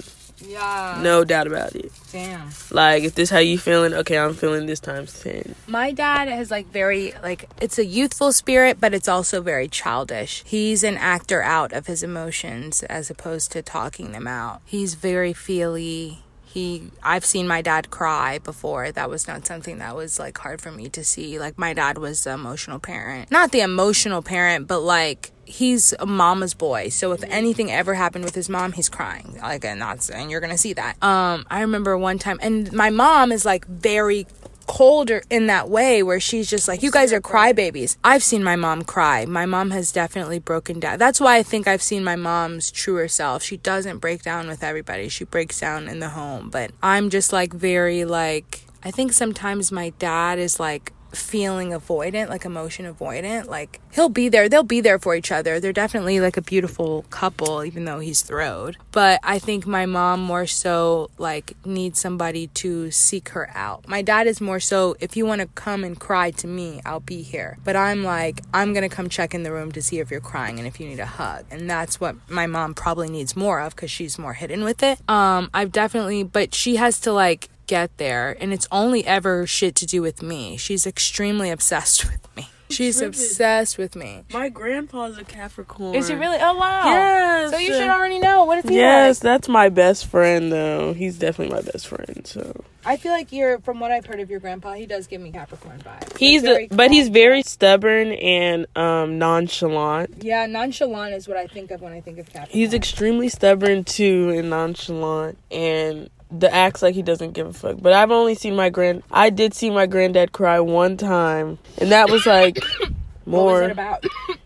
Yeah, 0.55 0.99
No 1.03 1.23
doubt 1.23 1.47
about 1.47 1.75
it. 1.75 1.91
damn. 2.11 2.49
Like, 2.71 3.03
if 3.03 3.15
this 3.15 3.29
how 3.29 3.39
you 3.39 3.57
feeling, 3.57 3.93
okay, 3.93 4.17
I'm 4.17 4.33
feeling 4.33 4.65
this 4.65 4.79
times 4.79 5.19
10. 5.21 5.55
My 5.67 5.91
dad 5.91 6.27
has 6.27 6.49
like 6.49 6.67
very 6.71 7.13
like 7.21 7.49
it's 7.61 7.77
a 7.77 7.85
youthful 7.85 8.31
spirit, 8.31 8.79
but 8.79 8.93
it's 8.93 9.07
also 9.07 9.41
very 9.41 9.67
childish. 9.67 10.43
He's 10.45 10.83
an 10.83 10.97
actor 10.97 11.41
out 11.41 11.73
of 11.73 11.87
his 11.87 12.03
emotions 12.03 12.83
as 12.83 13.09
opposed 13.09 13.51
to 13.51 13.61
talking 13.61 14.11
them 14.11 14.27
out. 14.27 14.61
He's 14.65 14.95
very 14.95 15.33
feely. 15.33 16.21
He 16.55 16.89
I've 17.03 17.25
seen 17.25 17.49
my 17.49 17.61
dad 17.61 17.91
cry 17.91 18.39
before. 18.39 18.89
That 18.89 19.09
was 19.09 19.27
not 19.27 19.45
something 19.45 19.79
that 19.79 19.93
was 19.93 20.17
like 20.17 20.37
hard 20.37 20.61
for 20.61 20.71
me 20.71 20.87
to 20.87 21.03
see. 21.03 21.37
Like 21.37 21.57
my 21.59 21.73
dad 21.73 21.97
was 21.97 22.23
the 22.23 22.31
emotional 22.31 22.79
parent. 22.79 23.29
Not 23.29 23.51
the 23.51 23.59
emotional 23.59 24.21
parent, 24.21 24.65
but 24.65 24.79
like 24.79 25.33
he's 25.43 25.93
a 25.99 26.05
mama's 26.05 26.53
boy. 26.53 26.87
So 26.87 27.11
if 27.11 27.21
anything 27.25 27.73
ever 27.73 27.93
happened 27.93 28.23
with 28.23 28.35
his 28.35 28.47
mom, 28.47 28.71
he's 28.71 28.87
crying. 28.87 29.37
Like 29.41 29.65
and 29.65 29.81
that's 29.81 30.09
and 30.09 30.31
you're 30.31 30.39
gonna 30.39 30.57
see 30.57 30.71
that. 30.71 30.95
Um 31.03 31.45
I 31.49 31.59
remember 31.59 31.97
one 31.97 32.19
time 32.19 32.39
and 32.41 32.71
my 32.71 32.89
mom 32.89 33.33
is 33.33 33.43
like 33.43 33.67
very 33.67 34.25
colder 34.67 35.21
in 35.29 35.47
that 35.47 35.69
way 35.69 36.03
where 36.03 36.19
she's 36.19 36.49
just 36.49 36.67
like 36.67 36.83
you 36.83 36.91
guys 36.91 37.13
are 37.13 37.21
crybabies. 37.21 37.97
I've 38.03 38.23
seen 38.23 38.43
my 38.43 38.55
mom 38.55 38.83
cry. 38.83 39.25
My 39.25 39.45
mom 39.45 39.71
has 39.71 39.91
definitely 39.91 40.39
broken 40.39 40.79
down. 40.79 40.99
That's 40.99 41.19
why 41.19 41.37
i 41.37 41.43
think 41.43 41.67
i've 41.67 41.81
seen 41.81 42.03
my 42.03 42.15
mom's 42.15 42.71
truer 42.71 43.07
self. 43.07 43.43
She 43.43 43.57
doesn't 43.57 43.99
break 43.99 44.23
down 44.23 44.47
with 44.47 44.63
everybody. 44.63 45.09
She 45.09 45.25
breaks 45.25 45.59
down 45.59 45.87
in 45.87 45.99
the 45.99 46.09
home. 46.09 46.49
But 46.49 46.71
i'm 46.81 47.09
just 47.09 47.31
like 47.33 47.53
very 47.53 48.05
like 48.05 48.65
i 48.83 48.91
think 48.91 49.13
sometimes 49.13 49.71
my 49.71 49.89
dad 49.99 50.39
is 50.39 50.59
like 50.59 50.91
feeling 51.11 51.69
avoidant, 51.69 52.29
like 52.29 52.45
emotion 52.45 52.91
avoidant. 52.91 53.47
Like 53.47 53.79
he'll 53.93 54.09
be 54.09 54.29
there, 54.29 54.49
they'll 54.49 54.63
be 54.63 54.81
there 54.81 54.99
for 54.99 55.15
each 55.15 55.31
other. 55.31 55.59
They're 55.59 55.73
definitely 55.73 56.19
like 56.19 56.37
a 56.37 56.41
beautiful 56.41 57.05
couple, 57.09 57.63
even 57.63 57.85
though 57.85 57.99
he's 57.99 58.21
throwed. 58.21 58.77
But 58.91 59.19
I 59.23 59.39
think 59.39 59.65
my 59.65 59.85
mom 59.85 60.21
more 60.21 60.45
so 60.45 61.09
like 61.17 61.55
needs 61.65 61.99
somebody 61.99 62.47
to 62.47 62.91
seek 62.91 63.29
her 63.29 63.49
out. 63.53 63.87
My 63.87 64.01
dad 64.01 64.27
is 64.27 64.41
more 64.41 64.59
so 64.59 64.95
if 64.99 65.15
you 65.17 65.25
want 65.25 65.41
to 65.41 65.47
come 65.47 65.83
and 65.83 65.99
cry 65.99 66.31
to 66.31 66.47
me, 66.47 66.81
I'll 66.85 66.99
be 66.99 67.21
here. 67.21 67.57
But 67.63 67.75
I'm 67.75 68.03
like, 68.03 68.41
I'm 68.53 68.73
gonna 68.73 68.89
come 68.89 69.09
check 69.09 69.33
in 69.33 69.43
the 69.43 69.51
room 69.51 69.71
to 69.73 69.81
see 69.81 69.99
if 69.99 70.11
you're 70.11 70.21
crying 70.21 70.59
and 70.59 70.67
if 70.67 70.79
you 70.79 70.87
need 70.87 70.99
a 70.99 71.05
hug. 71.05 71.45
And 71.51 71.69
that's 71.69 71.99
what 71.99 72.15
my 72.29 72.47
mom 72.47 72.73
probably 72.73 73.09
needs 73.09 73.35
more 73.35 73.59
of 73.59 73.75
because 73.75 73.91
she's 73.91 74.17
more 74.19 74.33
hidden 74.33 74.63
with 74.63 74.83
it. 74.83 74.99
Um, 75.09 75.49
I've 75.53 75.71
definitely, 75.71 76.23
but 76.23 76.53
she 76.53 76.75
has 76.75 76.99
to 77.01 77.11
like 77.11 77.49
get 77.67 77.97
there. 77.97 78.35
And 78.39 78.53
it's 78.53 78.67
only 78.71 79.05
ever 79.05 79.45
shit 79.47 79.75
to 79.75 79.85
do 79.85 80.01
with 80.01 80.21
me. 80.21 80.57
She's 80.57 80.85
extremely 80.87 81.49
obsessed 81.49 82.05
with 82.11 82.35
me. 82.35 82.49
She's 82.67 82.95
tripping. 82.97 83.09
obsessed 83.09 83.77
with 83.77 83.95
me. 83.95 84.23
My 84.33 84.49
grandpa's 84.49 85.19
a 85.19 85.23
Capricorn. 85.23 85.93
Is 85.93 86.07
he 86.07 86.15
really? 86.15 86.37
Oh 86.41 86.55
wow. 86.57 86.85
Yes. 86.85 87.51
So 87.51 87.57
you 87.59 87.67
should 87.67 87.89
already 87.89 88.17
know. 88.17 88.45
What 88.45 88.57
is 88.65 88.67
he 88.69 88.75
Yes, 88.77 89.17
like? 89.17 89.21
that's 89.23 89.47
my 89.47 89.69
best 89.69 90.07
friend 90.07 90.51
though. 90.51 90.93
He's 90.93 91.19
definitely 91.19 91.55
my 91.55 91.61
best 91.61 91.85
friend. 91.87 92.25
So 92.25 92.63
I 92.83 92.97
feel 92.97 93.11
like 93.11 93.31
you're 93.31 93.59
from 93.59 93.79
what 93.79 93.91
I've 93.91 94.07
heard 94.07 94.19
of 94.19 94.31
your 94.31 94.39
grandpa, 94.39 94.73
he 94.73 94.87
does 94.87 95.05
give 95.05 95.21
me 95.21 95.31
Capricorn 95.31 95.77
vibes. 95.85 96.17
he's 96.17 96.41
Like, 96.41 96.51
very 96.53 96.67
the, 96.69 96.75
but 96.75 96.89
he's 96.89 97.07
very 97.09 97.43
stubborn 97.43 98.13
and 98.13 98.65
um 98.75 99.19
nonchalant. 99.19 100.23
Yeah, 100.23 100.47
nonchalant 100.47 101.13
is 101.13 101.27
what 101.27 101.37
I 101.37 101.45
think 101.45 101.69
of 101.69 101.81
when 101.81 101.93
I 101.93 102.01
think 102.01 102.17
of 102.17 102.25
Capricorn. 102.25 102.49
He's 102.59 102.73
extremely 102.73 103.29
stubborn 103.29 103.83
too 103.83 104.31
and 104.35 104.49
nonchalant 104.49 105.37
and 105.51 106.09
the 106.39 106.53
acts 106.53 106.81
like 106.81 106.95
he 106.95 107.01
doesn't 107.01 107.31
give 107.31 107.47
a 107.47 107.53
fuck. 107.53 107.77
But 107.79 107.93
I've 107.93 108.11
only 108.11 108.35
seen 108.35 108.55
my 108.55 108.69
grand 108.69 109.03
I 109.11 109.29
did 109.29 109.53
see 109.53 109.69
my 109.69 109.85
granddad 109.85 110.31
cry 110.31 110.59
one 110.59 110.97
time 110.97 111.59
and 111.77 111.91
that 111.91 112.09
was 112.09 112.25
like 112.25 112.63
what 112.79 112.85
was 112.85 112.93
more 113.25 113.63
it 113.63 113.71
about? 113.71 114.03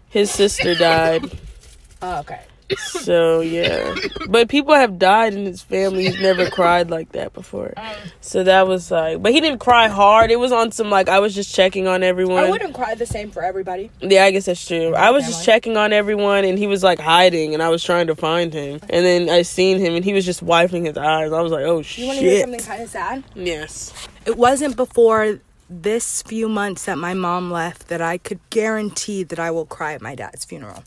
his 0.10 0.32
sister 0.32 0.76
died. 0.76 1.24
oh, 2.02 2.20
okay. 2.20 2.42
So 2.78 3.42
yeah. 3.42 3.96
But 4.30 4.50
people 4.50 4.74
have 4.76 5.00
died 5.00 5.34
in 5.34 5.46
his 5.46 5.62
family. 5.62 6.06
He's 6.06 6.22
never 6.22 6.50
cried 6.50 6.90
like 6.90 7.14
that 7.14 7.34
before. 7.34 7.74
So 8.22 8.44
that 8.44 8.68
was 8.68 8.92
like 8.92 9.22
but 9.22 9.32
he 9.32 9.42
didn't 9.42 9.60
cry 9.60 9.88
hard. 9.88 10.32
It 10.32 10.40
was 10.40 10.52
on 10.52 10.72
some 10.72 10.90
like 10.90 11.10
I 11.10 11.20
was 11.20 11.34
just 11.34 11.54
checking 11.54 11.88
on 11.88 12.04
everyone. 12.04 12.44
I 12.44 12.50
wouldn't 12.50 12.74
cry 12.74 12.96
the 12.96 13.06
same 13.06 13.32
for 13.32 13.44
everybody. 13.44 13.90
Yeah, 14.02 14.26
I 14.26 14.32
guess 14.32 14.46
that's 14.46 14.66
true. 14.66 14.94
I 14.96 15.12
was 15.12 15.26
just 15.26 15.46
checking 15.46 15.78
on 15.78 15.94
everyone 15.94 16.46
and 16.46 16.58
he 16.58 16.68
was 16.68 16.84
like 16.84 17.00
hiding 17.00 17.54
and 17.54 17.64
I 17.64 17.70
was 17.70 17.84
trying 17.84 18.08
to 18.08 18.16
find 18.16 18.54
him. 18.54 18.80
And 18.90 19.06
then 19.06 19.30
I 19.30 19.42
seen 19.42 19.80
him 19.80 19.96
and 19.96 20.06
he 20.06 20.14
was 20.14 20.26
just 20.26 20.42
wiping 20.42 20.86
his 20.86 20.98
eyes. 20.98 21.32
I 21.32 21.42
was 21.42 21.52
like, 21.52 21.64
"Oh 21.64 21.82
You 21.96 22.08
want 22.08 22.20
to 22.20 22.26
hear 22.26 22.32
shit." 22.32 22.42
something 22.42 22.60
kind 22.60 22.84
of 22.84 22.90
sad? 22.90 23.24
Yes. 23.36 23.94
It 24.26 24.38
wasn't 24.38 24.76
before 24.76 25.40
this 25.70 26.24
few 26.24 26.50
months 26.50 26.86
that 26.86 26.98
my 26.98 27.14
mom 27.14 27.52
left 27.52 27.90
that 27.90 28.02
I 28.02 28.18
could 28.18 28.40
guarantee 28.50 29.24
that 29.24 29.40
I 29.40 29.52
will 29.52 29.66
cry 29.66 29.94
at 29.94 30.02
my 30.02 30.16
dad's 30.16 30.44
funeral. 30.44 30.84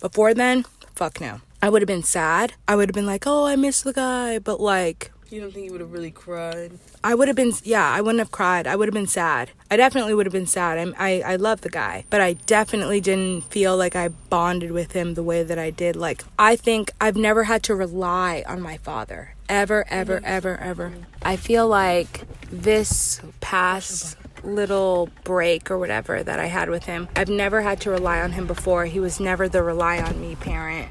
Before 0.00 0.34
then, 0.34 0.64
fuck 0.96 1.20
no. 1.20 1.40
I 1.62 1.68
would 1.68 1.82
have 1.82 1.86
been 1.86 2.02
sad. 2.02 2.54
I 2.66 2.74
would 2.76 2.88
have 2.88 2.94
been 2.94 3.06
like, 3.06 3.26
oh, 3.26 3.46
I 3.46 3.56
miss 3.56 3.82
the 3.82 3.92
guy. 3.92 4.38
But 4.38 4.60
like, 4.60 5.12
You 5.30 5.40
don't 5.40 5.52
think 5.52 5.64
he 5.64 5.70
would 5.70 5.80
have 5.80 5.92
really 5.92 6.10
cried? 6.10 6.78
I 7.02 7.14
would 7.14 7.28
have 7.28 7.36
been, 7.36 7.52
yeah, 7.64 7.88
I 7.90 8.00
wouldn't 8.00 8.18
have 8.20 8.30
cried. 8.30 8.66
I 8.66 8.76
would 8.76 8.88
have 8.88 8.94
been 8.94 9.06
sad. 9.06 9.50
I 9.70 9.76
definitely 9.76 10.14
would 10.14 10.26
have 10.26 10.32
been 10.32 10.46
sad. 10.46 10.78
I'm, 10.78 10.94
I, 10.98 11.22
I 11.22 11.36
love 11.36 11.60
the 11.62 11.70
guy, 11.70 12.04
but 12.10 12.20
I 12.20 12.34
definitely 12.34 13.00
didn't 13.00 13.42
feel 13.50 13.76
like 13.76 13.96
I 13.96 14.08
bonded 14.08 14.70
with 14.72 14.92
him 14.92 15.14
the 15.14 15.22
way 15.22 15.42
that 15.42 15.58
I 15.58 15.70
did. 15.70 15.96
Like, 15.96 16.24
I 16.38 16.56
think 16.56 16.92
I've 17.00 17.16
never 17.16 17.44
had 17.44 17.62
to 17.64 17.74
rely 17.74 18.44
on 18.46 18.60
my 18.60 18.76
father. 18.76 19.34
Ever, 19.48 19.84
ever, 19.88 20.16
mm-hmm. 20.16 20.24
ever, 20.26 20.56
ever. 20.58 20.92
I 21.22 21.36
feel 21.36 21.68
like 21.68 22.22
this 22.50 23.20
past 23.40 24.16
little 24.46 25.08
break 25.24 25.70
or 25.70 25.78
whatever 25.78 26.22
that 26.22 26.38
I 26.38 26.46
had 26.46 26.70
with 26.70 26.84
him, 26.84 27.08
I've 27.16 27.28
never 27.28 27.62
had 27.62 27.80
to 27.82 27.90
rely 27.90 28.20
on 28.20 28.32
him 28.32 28.46
before. 28.46 28.86
He 28.86 29.00
was 29.00 29.20
never 29.20 29.48
the 29.48 29.62
rely 29.62 29.98
on 29.98 30.20
me 30.20 30.36
parent. 30.36 30.88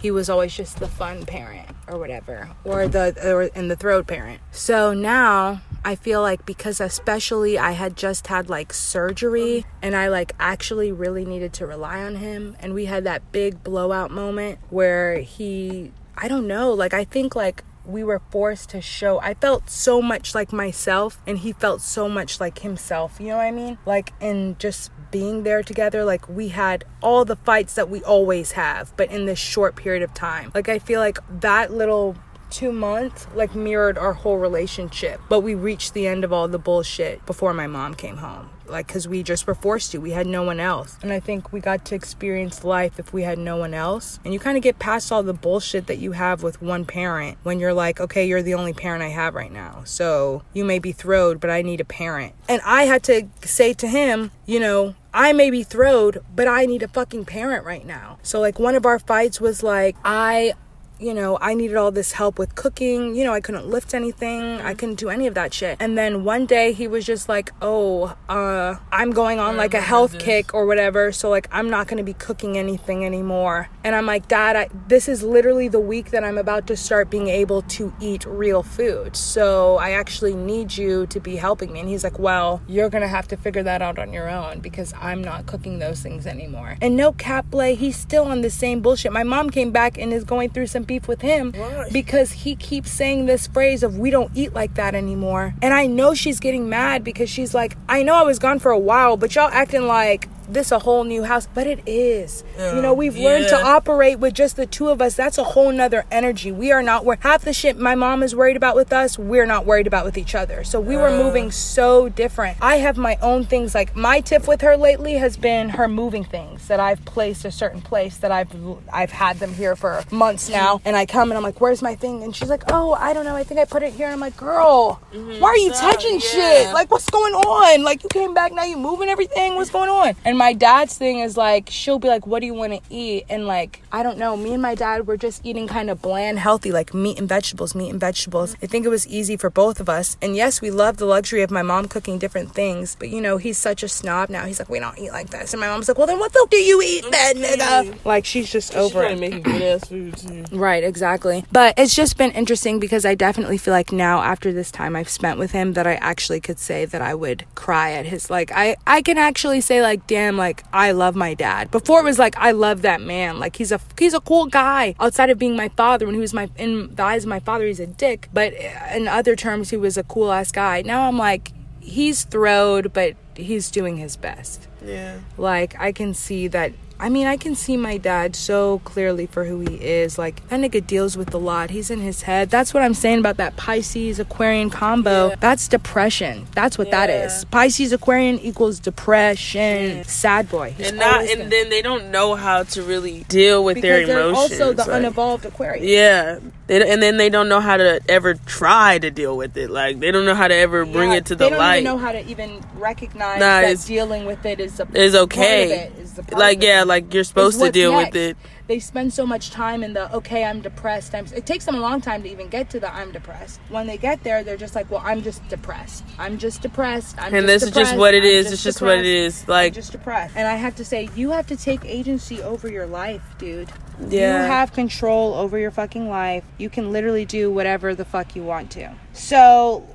He 0.00 0.10
was 0.10 0.28
always 0.28 0.54
just 0.54 0.78
the 0.78 0.88
fun 0.88 1.26
parent 1.26 1.68
or 1.86 1.98
whatever 1.98 2.50
or 2.64 2.88
the 2.88 3.14
or 3.24 3.42
in 3.42 3.68
the 3.68 3.76
throat 3.76 4.06
parent. 4.06 4.40
So 4.50 4.92
now 4.92 5.60
i 5.84 5.94
feel 5.94 6.20
like 6.20 6.44
because 6.46 6.80
especially 6.80 7.58
i 7.58 7.72
had 7.72 7.96
just 7.96 8.28
had 8.28 8.48
like 8.48 8.72
surgery 8.72 9.64
and 9.80 9.96
i 9.96 10.08
like 10.08 10.32
actually 10.38 10.92
really 10.92 11.24
needed 11.24 11.52
to 11.52 11.66
rely 11.66 12.02
on 12.02 12.16
him 12.16 12.56
and 12.60 12.74
we 12.74 12.84
had 12.84 13.04
that 13.04 13.32
big 13.32 13.62
blowout 13.64 14.10
moment 14.10 14.58
where 14.70 15.20
he 15.20 15.90
i 16.16 16.28
don't 16.28 16.46
know 16.46 16.72
like 16.72 16.94
i 16.94 17.04
think 17.04 17.34
like 17.34 17.64
we 17.84 18.04
were 18.04 18.20
forced 18.30 18.70
to 18.70 18.80
show 18.80 19.20
i 19.20 19.34
felt 19.34 19.68
so 19.68 20.00
much 20.00 20.34
like 20.34 20.52
myself 20.52 21.20
and 21.26 21.38
he 21.38 21.52
felt 21.52 21.80
so 21.80 22.08
much 22.08 22.40
like 22.40 22.60
himself 22.60 23.18
you 23.20 23.28
know 23.28 23.36
what 23.36 23.42
i 23.42 23.50
mean? 23.50 23.78
Like 23.86 24.12
in 24.20 24.56
just 24.58 24.90
being 25.10 25.42
there 25.42 25.62
together 25.62 26.04
like 26.04 26.28
we 26.28 26.48
had 26.48 26.84
all 27.02 27.24
the 27.24 27.36
fights 27.36 27.74
that 27.74 27.88
we 27.90 28.02
always 28.02 28.52
have 28.52 28.96
but 28.96 29.10
in 29.10 29.26
this 29.26 29.38
short 29.38 29.76
period 29.76 30.02
of 30.02 30.14
time. 30.14 30.50
Like 30.54 30.68
i 30.68 30.78
feel 30.78 31.00
like 31.00 31.18
that 31.40 31.72
little 31.72 32.16
two 32.52 32.70
months 32.70 33.26
like 33.34 33.54
mirrored 33.54 33.98
our 33.98 34.12
whole 34.12 34.38
relationship. 34.38 35.20
But 35.28 35.40
we 35.40 35.54
reached 35.54 35.94
the 35.94 36.06
end 36.06 36.22
of 36.22 36.32
all 36.32 36.46
the 36.46 36.58
bullshit 36.58 37.24
before 37.26 37.54
my 37.54 37.66
mom 37.66 37.94
came 37.94 38.18
home 38.18 38.50
like 38.72 38.86
because 38.86 39.06
we 39.06 39.22
just 39.22 39.46
were 39.46 39.54
forced 39.54 39.92
to. 39.92 39.98
We 39.98 40.10
had 40.10 40.26
no 40.26 40.42
one 40.42 40.58
else. 40.58 40.98
And 41.02 41.12
i 41.12 41.20
think 41.20 41.52
we 41.52 41.60
got 41.60 41.84
to 41.86 41.94
experience 41.94 42.64
life 42.64 42.98
if 42.98 43.12
we 43.12 43.22
had 43.22 43.38
no 43.38 43.56
one 43.56 43.74
else. 43.74 44.18
And 44.24 44.34
you 44.34 44.40
kind 44.40 44.56
of 44.56 44.62
get 44.62 44.78
past 44.78 45.12
all 45.12 45.22
the 45.22 45.34
bullshit 45.34 45.86
that 45.86 45.98
you 45.98 46.12
have 46.12 46.42
with 46.42 46.60
one 46.60 46.84
parent 46.84 47.38
when 47.42 47.60
you're 47.60 47.74
like 47.74 48.00
okay 48.00 48.26
you're 48.26 48.42
the 48.42 48.54
only 48.54 48.72
parent 48.72 49.02
i 49.02 49.08
have 49.08 49.34
right 49.34 49.52
now. 49.52 49.82
So 49.84 50.42
you 50.52 50.64
may 50.64 50.78
be 50.78 50.90
throwed 50.90 51.38
but 51.38 51.50
i 51.50 51.62
need 51.62 51.80
a 51.80 51.84
parent. 51.84 52.34
And 52.48 52.60
i 52.64 52.84
had 52.84 53.02
to 53.04 53.28
say 53.44 53.72
to 53.74 53.86
him 53.86 54.32
you 54.46 54.58
know 54.58 54.94
I 55.14 55.34
may 55.34 55.50
be 55.50 55.62
throwed, 55.62 56.24
but 56.34 56.48
I 56.48 56.64
need 56.64 56.82
a 56.82 56.88
fucking 56.88 57.26
parent 57.26 57.66
right 57.66 57.84
now. 57.84 58.18
So, 58.22 58.40
like, 58.40 58.58
one 58.58 58.74
of 58.74 58.86
our 58.86 58.98
fights 58.98 59.42
was 59.42 59.62
like, 59.62 59.94
I 60.06 60.54
you 60.98 61.12
know, 61.12 61.36
I 61.40 61.54
needed 61.54 61.76
all 61.76 61.90
this 61.90 62.12
help 62.12 62.38
with 62.38 62.54
cooking. 62.54 63.14
You 63.14 63.24
know, 63.24 63.32
I 63.32 63.40
couldn't 63.40 63.66
lift 63.66 63.92
anything. 63.92 64.60
I 64.60 64.74
couldn't 64.74 64.96
do 64.96 65.08
any 65.08 65.26
of 65.26 65.34
that 65.34 65.52
shit. 65.52 65.76
And 65.80 65.98
then 65.98 66.22
one 66.22 66.46
day 66.46 66.72
he 66.72 66.86
was 66.86 67.04
just 67.04 67.28
like, 67.28 67.50
"Oh, 67.60 68.16
uh, 68.28 68.76
I'm 68.92 69.10
going 69.10 69.40
on 69.40 69.56
like 69.56 69.74
a 69.74 69.80
health 69.80 70.18
kick 70.18 70.54
or 70.54 70.64
whatever, 70.64 71.10
so 71.10 71.28
like 71.28 71.48
I'm 71.50 71.68
not 71.68 71.88
going 71.88 71.98
to 71.98 72.04
be 72.04 72.14
cooking 72.14 72.56
anything 72.56 73.04
anymore." 73.04 73.68
And 73.82 73.96
I'm 73.96 74.06
like, 74.06 74.28
"Dad, 74.28 74.54
I, 74.54 74.68
this 74.86 75.08
is 75.08 75.22
literally 75.22 75.68
the 75.68 75.80
week 75.80 76.10
that 76.10 76.22
I'm 76.22 76.38
about 76.38 76.66
to 76.68 76.76
start 76.76 77.10
being 77.10 77.28
able 77.28 77.62
to 77.62 77.92
eat 78.00 78.24
real 78.24 78.62
food. 78.62 79.16
So 79.16 79.78
I 79.78 79.90
actually 79.90 80.34
need 80.34 80.76
you 80.76 81.06
to 81.06 81.18
be 81.18 81.36
helping 81.36 81.72
me." 81.72 81.80
And 81.80 81.88
he's 81.88 82.04
like, 82.04 82.18
"Well, 82.18 82.62
you're 82.68 82.90
going 82.90 83.02
to 83.02 83.08
have 83.08 83.26
to 83.28 83.36
figure 83.36 83.64
that 83.64 83.82
out 83.82 83.98
on 83.98 84.12
your 84.12 84.28
own 84.30 84.60
because 84.60 84.94
I'm 85.00 85.22
not 85.22 85.46
cooking 85.46 85.80
those 85.80 86.00
things 86.00 86.26
anymore." 86.26 86.76
And 86.80 86.96
no 86.96 87.12
cap 87.12 87.50
play, 87.50 87.74
he's 87.74 87.96
still 87.96 88.24
on 88.24 88.42
the 88.42 88.50
same 88.50 88.80
bullshit. 88.80 89.12
My 89.12 89.24
mom 89.24 89.50
came 89.50 89.72
back 89.72 89.98
and 89.98 90.12
is 90.12 90.22
going 90.22 90.50
through 90.50 90.68
some 90.68 90.84
beef 90.92 91.08
with 91.08 91.22
him 91.22 91.54
because 91.90 92.32
he 92.32 92.54
keeps 92.54 92.90
saying 92.90 93.24
this 93.24 93.46
phrase 93.46 93.82
of 93.82 93.98
we 93.98 94.10
don't 94.10 94.30
eat 94.34 94.52
like 94.52 94.74
that 94.74 94.94
anymore. 94.94 95.54
And 95.62 95.72
I 95.72 95.86
know 95.86 96.12
she's 96.12 96.38
getting 96.38 96.68
mad 96.68 97.02
because 97.02 97.30
she's 97.30 97.54
like, 97.54 97.78
I 97.88 98.02
know 98.02 98.14
I 98.14 98.24
was 98.24 98.38
gone 98.38 98.58
for 98.58 98.70
a 98.70 98.78
while, 98.78 99.16
but 99.16 99.34
y'all 99.34 99.48
acting 99.50 99.86
like 99.86 100.28
this 100.48 100.72
a 100.72 100.78
whole 100.78 101.04
new 101.04 101.24
house 101.24 101.48
but 101.54 101.66
it 101.66 101.80
is. 101.86 102.44
You 102.58 102.82
know 102.82 102.94
we've 102.94 103.16
learned 103.16 103.48
to 103.48 103.56
operate 103.56 104.18
with 104.18 104.34
just 104.34 104.56
the 104.56 104.66
two 104.66 104.88
of 104.88 105.00
us. 105.00 105.14
That's 105.14 105.38
a 105.38 105.44
whole 105.44 105.72
nother 105.72 106.04
energy. 106.10 106.52
We 106.52 106.72
are 106.72 106.82
not 106.82 107.04
wor- 107.04 107.18
half 107.20 107.42
the 107.42 107.52
shit 107.52 107.78
my 107.78 107.94
mom 107.94 108.22
is 108.22 108.34
worried 108.34 108.56
about 108.56 108.76
with 108.76 108.92
us 108.92 109.18
we're 109.18 109.46
not 109.46 109.66
worried 109.66 109.86
about 109.86 110.04
with 110.04 110.18
each 110.18 110.34
other. 110.34 110.64
So 110.64 110.80
we 110.80 110.96
were 110.96 111.10
moving 111.10 111.50
so 111.50 112.08
different. 112.08 112.58
I 112.60 112.76
have 112.76 112.96
my 112.96 113.16
own 113.22 113.44
things 113.44 113.74
like 113.74 113.96
my 113.96 114.20
tip 114.20 114.46
with 114.48 114.60
her 114.60 114.76
lately 114.76 115.14
has 115.14 115.36
been 115.36 115.70
her 115.70 115.88
moving 115.88 116.24
things 116.24 116.68
that 116.68 116.80
i've 116.80 117.04
placed 117.04 117.44
a 117.44 117.50
certain 117.50 117.80
place 117.80 118.18
that 118.18 118.30
i've 118.30 118.50
i've 118.92 119.10
had 119.10 119.38
them 119.38 119.52
here 119.54 119.76
for 119.76 120.02
months 120.10 120.48
now. 120.48 120.80
And 120.84 120.96
i 120.96 121.06
come 121.06 121.30
and 121.30 121.38
i'm 121.38 121.42
like 121.42 121.60
where's 121.60 121.82
my 121.82 121.94
thing? 121.94 122.22
And 122.22 122.34
she's 122.34 122.48
like 122.48 122.64
oh 122.68 122.92
i 122.94 123.12
don't 123.12 123.24
know. 123.24 123.36
I 123.36 123.44
think 123.44 123.60
i 123.60 123.64
put 123.64 123.82
it 123.82 123.92
here. 123.92 124.06
And 124.06 124.14
i'm 124.14 124.20
like 124.20 124.36
girl 124.36 125.00
mm-hmm. 125.12 125.40
why 125.40 125.48
are 125.48 125.56
you 125.56 125.72
Sorry, 125.74 125.92
touching 125.92 126.14
yeah. 126.14 126.18
shit 126.18 126.74
like 126.74 126.90
what's 126.90 127.08
going 127.10 127.34
on? 127.34 127.82
Like 127.82 128.02
you 128.02 128.08
came 128.08 128.34
back 128.34 128.52
now 128.52 128.64
you 128.64 128.76
moving 128.76 129.08
everything. 129.08 129.54
What's 129.54 129.70
going 129.70 129.88
on? 129.90 130.14
And 130.24 130.31
my 130.36 130.52
dad's 130.52 130.96
thing 130.96 131.20
is 131.20 131.36
like 131.36 131.68
she'll 131.70 131.98
be 131.98 132.08
like 132.08 132.26
what 132.26 132.40
do 132.40 132.46
you 132.46 132.54
want 132.54 132.72
to 132.72 132.80
eat? 132.90 133.24
And 133.28 133.46
like 133.46 133.82
i 133.92 134.02
don't 134.02 134.18
know. 134.18 134.36
Me 134.36 134.52
and 134.52 134.62
my 134.62 134.74
dad 134.74 135.06
were 135.06 135.16
just 135.16 135.44
eating 135.44 135.66
kind 135.66 135.90
of 135.90 136.02
bland 136.02 136.38
healthy 136.38 136.72
like 136.72 136.94
meat 136.94 137.18
and 137.18 137.28
vegetables 137.28 137.74
meat 137.74 137.90
and 137.90 138.00
vegetables. 138.00 138.54
Mm-hmm. 138.54 138.64
I 138.64 138.68
think 138.68 138.86
it 138.86 138.90
was 138.90 139.06
easy 139.06 139.36
for 139.36 139.50
both 139.50 139.80
of 139.80 139.88
us. 139.88 140.16
And 140.22 140.36
yes 140.36 140.60
we 140.60 140.70
love 140.70 140.96
the 140.98 141.06
luxury 141.06 141.42
of 141.42 141.50
my 141.50 141.62
mom 141.62 141.88
cooking 141.88 142.18
different 142.18 142.52
things 142.52 142.96
but 142.98 143.08
you 143.08 143.20
know 143.20 143.36
he's 143.36 143.58
such 143.58 143.82
a 143.82 143.88
snob 143.88 144.30
now. 144.30 144.44
He's 144.44 144.58
like 144.58 144.68
we 144.70 144.78
don't 144.78 144.98
eat 144.98 145.10
like 145.10 145.30
this. 145.30 145.52
And 145.52 145.60
my 145.60 145.68
mom's 145.68 145.88
like 145.88 145.98
well 145.98 146.06
then 146.06 146.18
what 146.18 146.32
the 146.32 146.46
do 146.50 146.56
you 146.56 146.80
eat 146.82 147.04
then? 147.10 147.36
Mm-hmm. 147.36 147.60
Nigga 147.60 147.94
uh, 147.94 147.96
like 148.04 148.24
she's 148.24 148.50
just 148.50 148.74
over 148.74 149.00
trying 149.00 149.22
it. 149.22 149.30
make 149.30 149.42
good 149.42 149.62
ass 149.62 149.88
food 149.88 150.16
too. 150.18 150.44
Right, 150.52 150.84
exactly. 150.84 151.44
But 151.50 151.74
it's 151.78 151.94
just 151.94 152.16
been 152.16 152.30
interesting 152.32 152.78
because 152.78 153.04
I 153.04 153.14
definitely 153.14 153.58
feel 153.58 153.72
like 153.72 153.92
now 153.92 154.22
after 154.22 154.52
this 154.52 154.70
time 154.70 154.96
I've 154.96 155.08
spent 155.08 155.38
with 155.38 155.52
him 155.52 155.72
that 155.74 155.86
I 155.86 155.94
actually 155.94 156.40
could 156.40 156.58
say 156.58 156.84
that 156.84 157.02
I 157.02 157.14
would 157.14 157.44
cry 157.54 157.92
at 157.92 158.06
his 158.06 158.30
like 158.30 158.52
I 158.52 158.76
I 158.86 159.02
can 159.02 159.18
actually 159.18 159.60
say 159.60 159.82
like 159.82 160.06
damn 160.06 160.21
like 160.30 160.64
I 160.72 160.92
love 160.92 161.14
my 161.16 161.34
dad. 161.34 161.70
Before 161.70 162.00
it 162.00 162.04
was 162.04 162.18
like 162.18 162.36
I 162.36 162.50
love 162.52 162.82
that 162.82 163.00
man. 163.00 163.38
Like 163.38 163.56
he's 163.56 163.72
a 163.72 163.80
he's 163.98 164.14
a 164.14 164.20
cool 164.20 164.46
guy 164.46 164.94
outside 165.00 165.30
of 165.30 165.38
being 165.38 165.56
my 165.56 165.68
father 165.70 166.06
when 166.06 166.14
he 166.14 166.20
was 166.20 166.32
my 166.34 166.48
in 166.56 166.94
the 166.94 167.02
eyes 167.02 167.24
of 167.24 167.28
my 167.28 167.40
father 167.40 167.66
he's 167.66 167.80
a 167.80 167.86
dick, 167.86 168.28
but 168.32 168.52
uh, 168.54 168.96
in 168.96 169.08
other 169.08 169.34
terms 169.36 169.70
he 169.70 169.76
was 169.76 169.96
a 169.96 170.02
cool 170.04 170.30
ass 170.32 170.50
guy. 170.52 170.82
Now 170.82 171.08
I'm 171.08 171.18
like 171.18 171.52
he's 171.80 172.24
throwed 172.24 172.92
but 172.92 173.16
he's 173.34 173.70
doing 173.70 173.96
his 173.96 174.14
best 174.16 174.68
Yeah. 174.84 175.18
like 175.36 175.74
i 175.80 175.90
can 175.90 176.14
see 176.14 176.46
that 176.48 176.72
I 177.00 177.08
mean, 177.08 177.26
I 177.26 177.36
can 177.36 177.54
see 177.54 177.76
my 177.76 177.96
dad 177.96 178.36
so 178.36 178.80
clearly 178.84 179.26
for 179.26 179.44
who 179.44 179.60
he 179.60 179.74
is. 179.76 180.18
Like, 180.18 180.46
that 180.48 180.60
nigga 180.60 180.86
deals 180.86 181.16
with 181.16 181.34
a 181.34 181.38
lot. 181.38 181.70
He's 181.70 181.90
in 181.90 182.00
his 182.00 182.22
head. 182.22 182.48
That's 182.50 182.72
what 182.72 182.82
I'm 182.82 182.94
saying 182.94 183.18
about 183.18 183.38
that 183.38 183.56
Pisces 183.56 184.20
Aquarian 184.20 184.70
combo. 184.70 185.30
Yeah. 185.30 185.34
That's 185.40 185.66
depression. 185.68 186.46
That's 186.54 186.78
what 186.78 186.90
that 186.92 187.08
Yeah. 187.08 187.26
is. 187.26 187.44
Pisces 187.46 187.92
Aquarian 187.92 188.38
equals 188.38 188.78
depression. 188.78 190.04
Sad 190.04 190.48
boy. 190.50 190.74
He's 190.76 190.88
and 190.90 190.98
not 190.98 191.24
and 191.28 191.50
then 191.50 191.68
they 191.70 191.82
don't 191.82 192.10
know 192.10 192.34
how 192.34 192.62
to 192.64 192.82
really 192.82 193.24
deal 193.28 193.64
with 193.64 193.80
their 193.80 194.00
because 194.00 194.08
they're 194.08 194.28
emotions. 194.28 194.60
also 194.60 194.72
the 194.72 194.84
like- 194.84 195.02
unevolved 195.02 195.44
Aquarian. 195.44 195.84
Yeah, 195.86 196.38
they, 196.66 196.90
and 196.90 197.02
then 197.02 197.16
they 197.16 197.28
don't 197.28 197.48
know 197.48 197.60
how 197.60 197.76
to 197.76 198.00
ever 198.08 198.34
try 198.34 198.98
to 198.98 199.10
deal 199.10 199.36
with 199.36 199.56
it. 199.56 199.70
Like 199.70 200.00
they 200.00 200.10
don't 200.10 200.24
know 200.24 200.34
how 200.34 200.48
to 200.48 200.54
ever 200.54 200.84
bring 200.84 201.12
it 201.12 201.26
to 201.26 201.34
the 201.36 201.50
light. 201.50 201.78
they 201.78 201.84
don't 201.84 201.96
know 201.98 202.04
how 202.04 202.12
to 202.12 202.24
even 202.28 202.60
recognize 202.78 203.40
Nah, 203.40 203.60
that 203.62 203.84
dealing 203.86 204.24
with 204.26 204.44
it 204.46 204.60
is 204.60 204.78
a 204.80 204.86
is 204.94 205.14
okay. 205.14 205.64
of 205.64 205.70
it, 205.96 206.02
is 206.02 206.12
the 206.14 206.22
part 206.22 206.38
like 206.40 206.62
yeah, 206.62 206.84
like 206.92 207.14
you're 207.14 207.24
supposed 207.24 207.60
to 207.60 207.70
deal 207.70 207.92
next. 207.92 208.12
with 208.12 208.16
it. 208.16 208.36
They 208.66 208.78
spend 208.78 209.12
so 209.12 209.26
much 209.26 209.50
time 209.50 209.82
in 209.82 209.92
the 209.92 210.12
okay, 210.14 210.44
I'm 210.44 210.60
depressed. 210.60 211.14
I'm, 211.14 211.26
it 211.34 211.46
takes 211.46 211.64
them 211.64 211.74
a 211.74 211.80
long 211.80 212.00
time 212.00 212.22
to 212.22 212.30
even 212.30 212.48
get 212.48 212.70
to 212.70 212.80
the 212.80 212.92
I'm 212.94 213.12
depressed. 213.12 213.60
When 213.68 213.86
they 213.86 213.96
get 213.96 214.22
there, 214.24 214.44
they're 214.44 214.56
just 214.56 214.74
like, 214.74 214.90
well, 214.90 215.02
I'm 215.04 215.22
just 215.22 215.46
depressed. 215.48 216.04
I'm 216.18 216.38
just 216.38 216.62
depressed. 216.62 217.16
I'm 217.18 217.34
And 217.34 217.46
just 217.46 217.46
this 217.46 217.62
is 217.64 217.70
just 217.70 217.96
what 217.96 218.14
it 218.14 218.24
is. 218.24 218.52
It's 218.52 218.62
just 218.62 218.80
what 218.80 218.98
it 218.98 219.06
is. 219.06 219.46
Like 219.48 219.72
I'm 219.72 219.74
just 219.74 219.92
depressed. 219.92 220.36
And 220.36 220.46
I 220.46 220.54
have 220.54 220.76
to 220.76 220.84
say, 220.84 221.08
you 221.16 221.30
have 221.30 221.46
to 221.48 221.56
take 221.56 221.84
agency 221.84 222.42
over 222.42 222.70
your 222.70 222.86
life, 222.86 223.22
dude. 223.38 223.70
Yeah. 224.08 224.42
You 224.42 224.50
have 224.50 224.72
control 224.72 225.34
over 225.34 225.58
your 225.58 225.70
fucking 225.70 226.08
life. 226.08 226.44
You 226.58 226.70
can 226.70 226.92
literally 226.92 227.24
do 227.24 227.50
whatever 227.50 227.94
the 227.94 228.04
fuck 228.04 228.34
you 228.34 228.42
want 228.42 228.70
to. 228.72 228.94
So, 229.12 229.86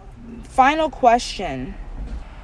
final 0.43 0.89
question. 0.89 1.75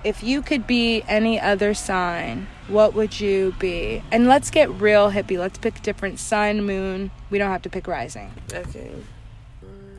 If 0.04 0.22
you 0.24 0.42
could 0.42 0.68
be 0.68 1.04
any 1.08 1.40
other 1.40 1.74
sign, 1.74 2.48
what 2.68 2.94
would 2.94 3.20
you 3.20 3.54
be? 3.60 4.04
And 4.12 4.28
let's 4.28 4.50
get 4.50 4.70
real 4.72 5.12
hippie. 5.12 5.38
Let's 5.38 5.58
pick 5.58 5.82
different 5.82 6.20
sun, 6.20 6.64
moon. 6.66 7.12
We 7.30 7.38
don't 7.38 7.52
have 7.52 7.62
to 7.64 7.70
pick 7.70 7.88
rising. 7.88 8.32
okay, 8.54 8.92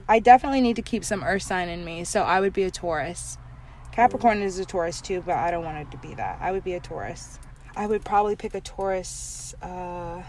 I 0.09 0.19
definitely 0.19 0.61
need 0.61 0.77
to 0.77 0.83
keep 0.83 1.05
some 1.05 1.23
earth 1.25 1.43
sign 1.43 1.69
in 1.69 1.85
me, 1.85 2.05
so 2.05 2.23
I 2.23 2.41
would 2.41 2.53
be 2.53 2.63
a 2.65 2.71
Taurus. 2.71 3.39
Capricorn 3.93 4.43
is 4.43 4.59
a 4.59 4.65
Taurus 4.65 5.01
too, 5.01 5.23
but 5.25 5.37
I 5.37 5.51
don't 5.51 5.65
want 5.65 5.79
it 5.79 5.91
to 5.93 5.97
be 5.99 6.15
that. 6.15 6.39
I 6.41 6.53
would 6.53 6.65
be 6.65 6.75
a 6.75 6.81
Taurus. 6.81 7.39
I 7.77 7.87
would 7.87 8.05
probably 8.05 8.37
pick 8.37 8.55
a 8.55 8.61
Taurus. 8.61 9.55
Uh, 9.63 10.23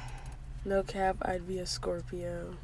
no 0.63 0.83
cap. 0.83 1.17
I'd 1.23 1.47
be 1.47 1.59
a 1.59 1.65
Scorpio. 1.65 2.55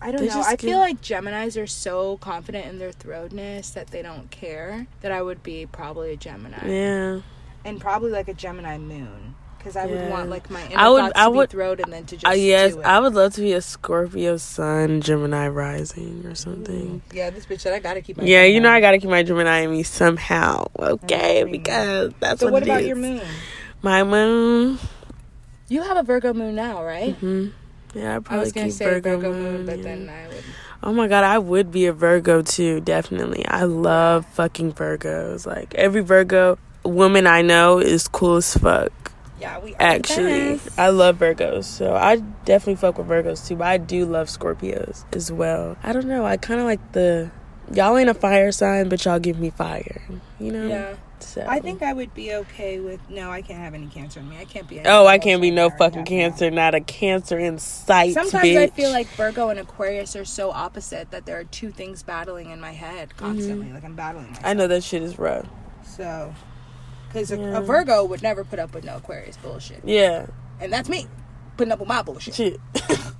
I 0.00 0.10
don't 0.10 0.20
They 0.20 0.28
know. 0.28 0.34
just 0.34 0.48
I 0.50 0.56
feel 0.56 0.78
like 0.78 1.00
Geminis 1.00 1.60
are 1.60 1.66
so 1.66 2.16
confident 2.18 2.66
in 2.66 2.78
their 2.78 2.92
throatness 2.92 3.72
that 3.74 3.88
they 3.88 4.02
don't 4.02 4.30
care. 4.30 4.86
That 5.00 5.10
I 5.10 5.22
would 5.22 5.42
be 5.42 5.66
probably 5.66 6.12
a 6.12 6.16
Gemini, 6.16 6.66
Yeah, 6.68 7.20
and 7.66 7.80
probably 7.80 8.10
like 8.10 8.28
a 8.28 8.34
Gemini 8.34 8.78
moon, 8.78 9.34
because 9.58 9.76
I 9.76 9.86
would 9.86 10.08
want 10.10 10.30
like 10.30 10.48
my 10.50 10.64
inner 10.66 10.76
I 10.78 10.88
would- 10.88 11.00
thoughts 11.00 11.12
I 11.16 11.24
to 11.24 11.30
would- 11.30 11.48
be 11.50 11.52
throat 11.52 11.80
and 11.80 11.92
then 11.92 12.04
to 12.06 12.16
just 12.16 12.26
I, 12.26 12.34
yes. 12.34 12.76
I 12.84 12.98
would 13.00 13.14
love 13.14 13.34
to 13.34 13.40
be 13.40 13.52
a 13.52 13.60
Scorpio 13.60 14.36
Sun, 14.36 15.00
Gemini 15.02 15.48
rising, 15.48 16.24
or 16.26 16.34
something. 16.34 17.02
Yeah, 17.12 17.30
this 17.30 17.46
bitch 17.46 17.60
said 17.60 17.74
I 17.74 17.80
gotta 17.80 18.00
keep 18.00 18.16
my. 18.16 18.24
Yeah, 18.24 18.42
moon 18.44 18.52
you 18.54 18.60
know. 18.60 18.70
I 18.70 18.80
gotta 18.80 18.98
keep 18.98 19.10
my 19.10 19.22
Gemini 19.22 19.60
in 19.60 19.70
me 19.72 19.82
somehow. 19.82 20.68
Okay, 20.78 21.44
Mm. 21.44 21.50
because 21.52 22.12
that's 22.20 22.40
So 22.40 22.46
what, 22.46 22.52
what 22.54 22.62
it 22.62 22.66
about 22.68 22.80
is. 22.82 22.86
your 22.86 22.96
moon? 22.96 23.20
My 23.82 24.04
moon. 24.04 24.78
You 25.68 25.82
have 25.82 25.96
a 25.96 26.02
Virgo 26.04 26.32
moon 26.32 26.54
now, 26.54 26.84
right? 26.84 27.14
Hmm. 27.16 27.48
Yeah, 27.94 28.16
I 28.16 28.18
probably 28.20 28.36
I 28.36 28.40
was 28.40 28.52
gonna 28.52 28.66
keep 28.66 28.74
say 28.74 28.84
Virgo, 28.84 29.16
Virgo, 29.16 29.32
moon, 29.32 29.42
moon, 29.42 29.66
but 29.66 29.78
yeah. 29.78 29.84
then 29.84 30.08
I 30.08 30.28
would. 30.28 30.44
Oh 30.82 30.92
my 30.92 31.08
god, 31.08 31.24
I 31.24 31.38
would 31.38 31.72
be 31.72 31.86
a 31.86 31.92
Virgo 31.92 32.42
too, 32.42 32.80
definitely. 32.80 33.46
I 33.46 33.64
love 33.64 34.26
fucking 34.26 34.72
Virgos. 34.74 35.46
Like 35.46 35.74
every 35.74 36.02
Virgo 36.02 36.58
woman 36.84 37.26
I 37.26 37.42
know 37.42 37.78
is 37.78 38.08
cool 38.08 38.36
as 38.36 38.56
fuck. 38.56 38.92
Yeah, 39.40 39.58
we 39.58 39.74
are 39.74 39.82
Actually. 39.82 40.60
I 40.78 40.88
love 40.88 41.18
Virgos, 41.18 41.64
so 41.64 41.94
I 41.94 42.16
definitely 42.44 42.76
fuck 42.76 42.98
with 42.98 43.08
Virgos 43.08 43.46
too. 43.46 43.56
But 43.56 43.66
I 43.66 43.76
do 43.78 44.06
love 44.06 44.28
Scorpios 44.28 45.04
as 45.14 45.30
well. 45.30 45.76
I 45.82 45.92
don't 45.92 46.06
know. 46.06 46.24
I 46.24 46.36
kind 46.36 46.60
of 46.60 46.66
like 46.66 46.92
the 46.92 47.30
y'all 47.72 47.96
ain't 47.96 48.08
a 48.08 48.14
fire 48.14 48.52
sign, 48.52 48.88
but 48.88 49.04
y'all 49.04 49.18
give 49.18 49.38
me 49.38 49.50
fire. 49.50 50.02
You 50.38 50.52
know? 50.52 50.66
Yeah. 50.66 50.94
So 51.22 51.44
I 51.46 51.60
think 51.60 51.82
I 51.82 51.92
would 51.92 52.14
be 52.14 52.34
okay 52.34 52.80
with 52.80 53.00
no. 53.08 53.30
I 53.30 53.42
can't 53.42 53.58
have 53.58 53.74
any 53.74 53.86
cancer 53.86 54.20
in 54.20 54.28
me. 54.28 54.38
I 54.38 54.44
can't 54.44 54.68
be. 54.68 54.80
Oh, 54.84 55.06
I 55.06 55.18
can't 55.18 55.40
be 55.40 55.50
no 55.50 55.70
fucking 55.70 56.04
cancer. 56.04 56.50
Not 56.50 56.74
a 56.74 56.80
cancer 56.80 57.38
in 57.38 57.58
sight. 57.58 58.14
Sometimes 58.14 58.44
bitch. 58.44 58.62
I 58.62 58.66
feel 58.68 58.90
like 58.90 59.06
Virgo 59.08 59.48
and 59.48 59.58
Aquarius 59.58 60.16
are 60.16 60.24
so 60.24 60.50
opposite 60.50 61.10
that 61.10 61.26
there 61.26 61.38
are 61.38 61.44
two 61.44 61.70
things 61.70 62.02
battling 62.02 62.50
in 62.50 62.60
my 62.60 62.72
head 62.72 63.10
mm-hmm. 63.10 63.18
constantly. 63.18 63.72
Like 63.72 63.84
I'm 63.84 63.94
battling. 63.94 64.28
Myself. 64.28 64.46
I 64.46 64.52
know 64.54 64.66
that 64.66 64.82
shit 64.82 65.02
is 65.02 65.18
rough. 65.18 65.46
So, 65.84 66.34
because 67.08 67.30
a, 67.30 67.40
a 67.40 67.60
Virgo 67.60 68.04
would 68.04 68.22
never 68.22 68.44
put 68.44 68.58
up 68.58 68.74
with 68.74 68.84
no 68.84 68.96
Aquarius 68.96 69.36
bullshit, 69.36 69.82
Yeah, 69.84 70.26
and 70.60 70.72
that's 70.72 70.88
me 70.88 71.06
putting 71.56 71.72
up 71.72 71.78
with 71.78 71.88
my 71.88 72.02
bullshit. 72.02 72.34
shit. 72.34 72.60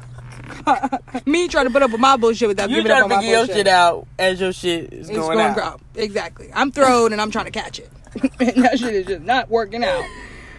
me 1.26 1.48
trying 1.48 1.66
to 1.66 1.70
put 1.70 1.82
up 1.82 1.90
with 1.90 2.00
my 2.00 2.16
bullshit 2.16 2.48
without 2.48 2.70
You 2.70 2.76
giving 2.76 2.90
trying 2.90 3.02
up 3.04 3.08
to 3.08 3.14
on 3.14 3.20
my 3.20 3.22
figure 3.22 3.36
your 3.38 3.46
shit 3.46 3.66
out 3.68 4.06
as 4.18 4.40
your 4.40 4.52
shit 4.52 4.92
is 4.92 5.08
It's 5.08 5.18
going, 5.18 5.38
going 5.38 5.50
out. 5.50 5.58
out. 5.58 5.80
Exactly. 5.94 6.50
I'm 6.54 6.70
thrown 6.72 7.12
and 7.12 7.20
I'm 7.20 7.30
trying 7.30 7.46
to 7.46 7.50
catch 7.50 7.78
it. 7.78 7.90
and 8.14 8.30
that 8.64 8.78
shit 8.78 8.94
is 8.94 9.06
just 9.06 9.22
not 9.22 9.48
working 9.50 9.84
out. 9.84 10.04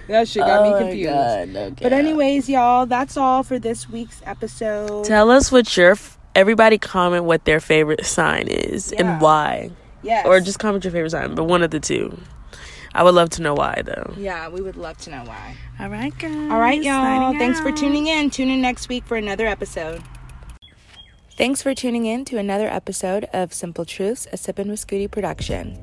That 0.07 0.27
shit 0.27 0.41
got 0.43 0.59
Oh 0.59 0.63
me 0.63 0.71
my 0.71 0.79
confused. 0.79 1.09
God, 1.09 1.55
okay. 1.55 1.83
But 1.83 1.93
anyways, 1.93 2.47
y'all, 2.49 2.85
that's 2.85 3.17
all 3.17 3.43
for 3.43 3.59
this 3.59 3.89
week's 3.89 4.21
episode. 4.25 5.03
Tell 5.05 5.29
us 5.29 5.51
what 5.51 5.75
your 5.75 5.91
f- 5.91 6.17
everybody 6.35 6.77
comment 6.77 7.25
what 7.25 7.43
their 7.45 7.59
favorite 7.59 8.05
sign 8.05 8.47
is 8.47 8.93
Yeah. 8.93 9.01
and 9.13 9.21
why, 9.21 9.71
yes. 10.03 10.25
or 10.25 10.39
just 10.39 10.59
comment 10.59 10.85
your 10.85 10.91
favorite 10.93 11.09
sign, 11.09 11.35
but 11.35 11.43
one 11.43 11.61
of 11.61 11.71
the 11.71 11.79
two. 11.81 12.17
I 12.97 13.03
would 13.03 13.13
love 13.13 13.29
to 13.31 13.43
know 13.43 13.53
why 13.53 13.83
though. 13.85 14.15
Yeah, 14.17 14.49
we 14.49 14.59
would 14.59 14.75
love 14.75 14.97
to 14.99 15.11
know 15.11 15.23
why. 15.23 15.55
All 15.79 15.87
right, 15.87 16.17
guys. 16.17 16.51
All 16.51 16.59
right, 16.59 16.81
y'all. 16.81 16.95
signing 16.95 17.37
Thanks 17.37 17.59
for 17.59 17.71
tuning 17.71 18.07
in. 18.07 18.31
Tune 18.31 18.49
in 18.49 18.59
next 18.59 18.89
week 18.89 19.05
for 19.05 19.15
another 19.17 19.45
episode. 19.45 20.01
Thanks 21.37 21.61
for 21.61 21.75
tuning 21.75 22.07
in 22.07 22.25
to 22.25 22.39
another 22.39 22.67
episode 22.67 23.25
of 23.25 23.53
Simple 23.53 23.85
Truths, 23.85 24.25
a 24.33 24.35
Sippin' 24.35 24.67
with 24.67 24.85
Scooty 24.85 25.09
production. 25.11 25.79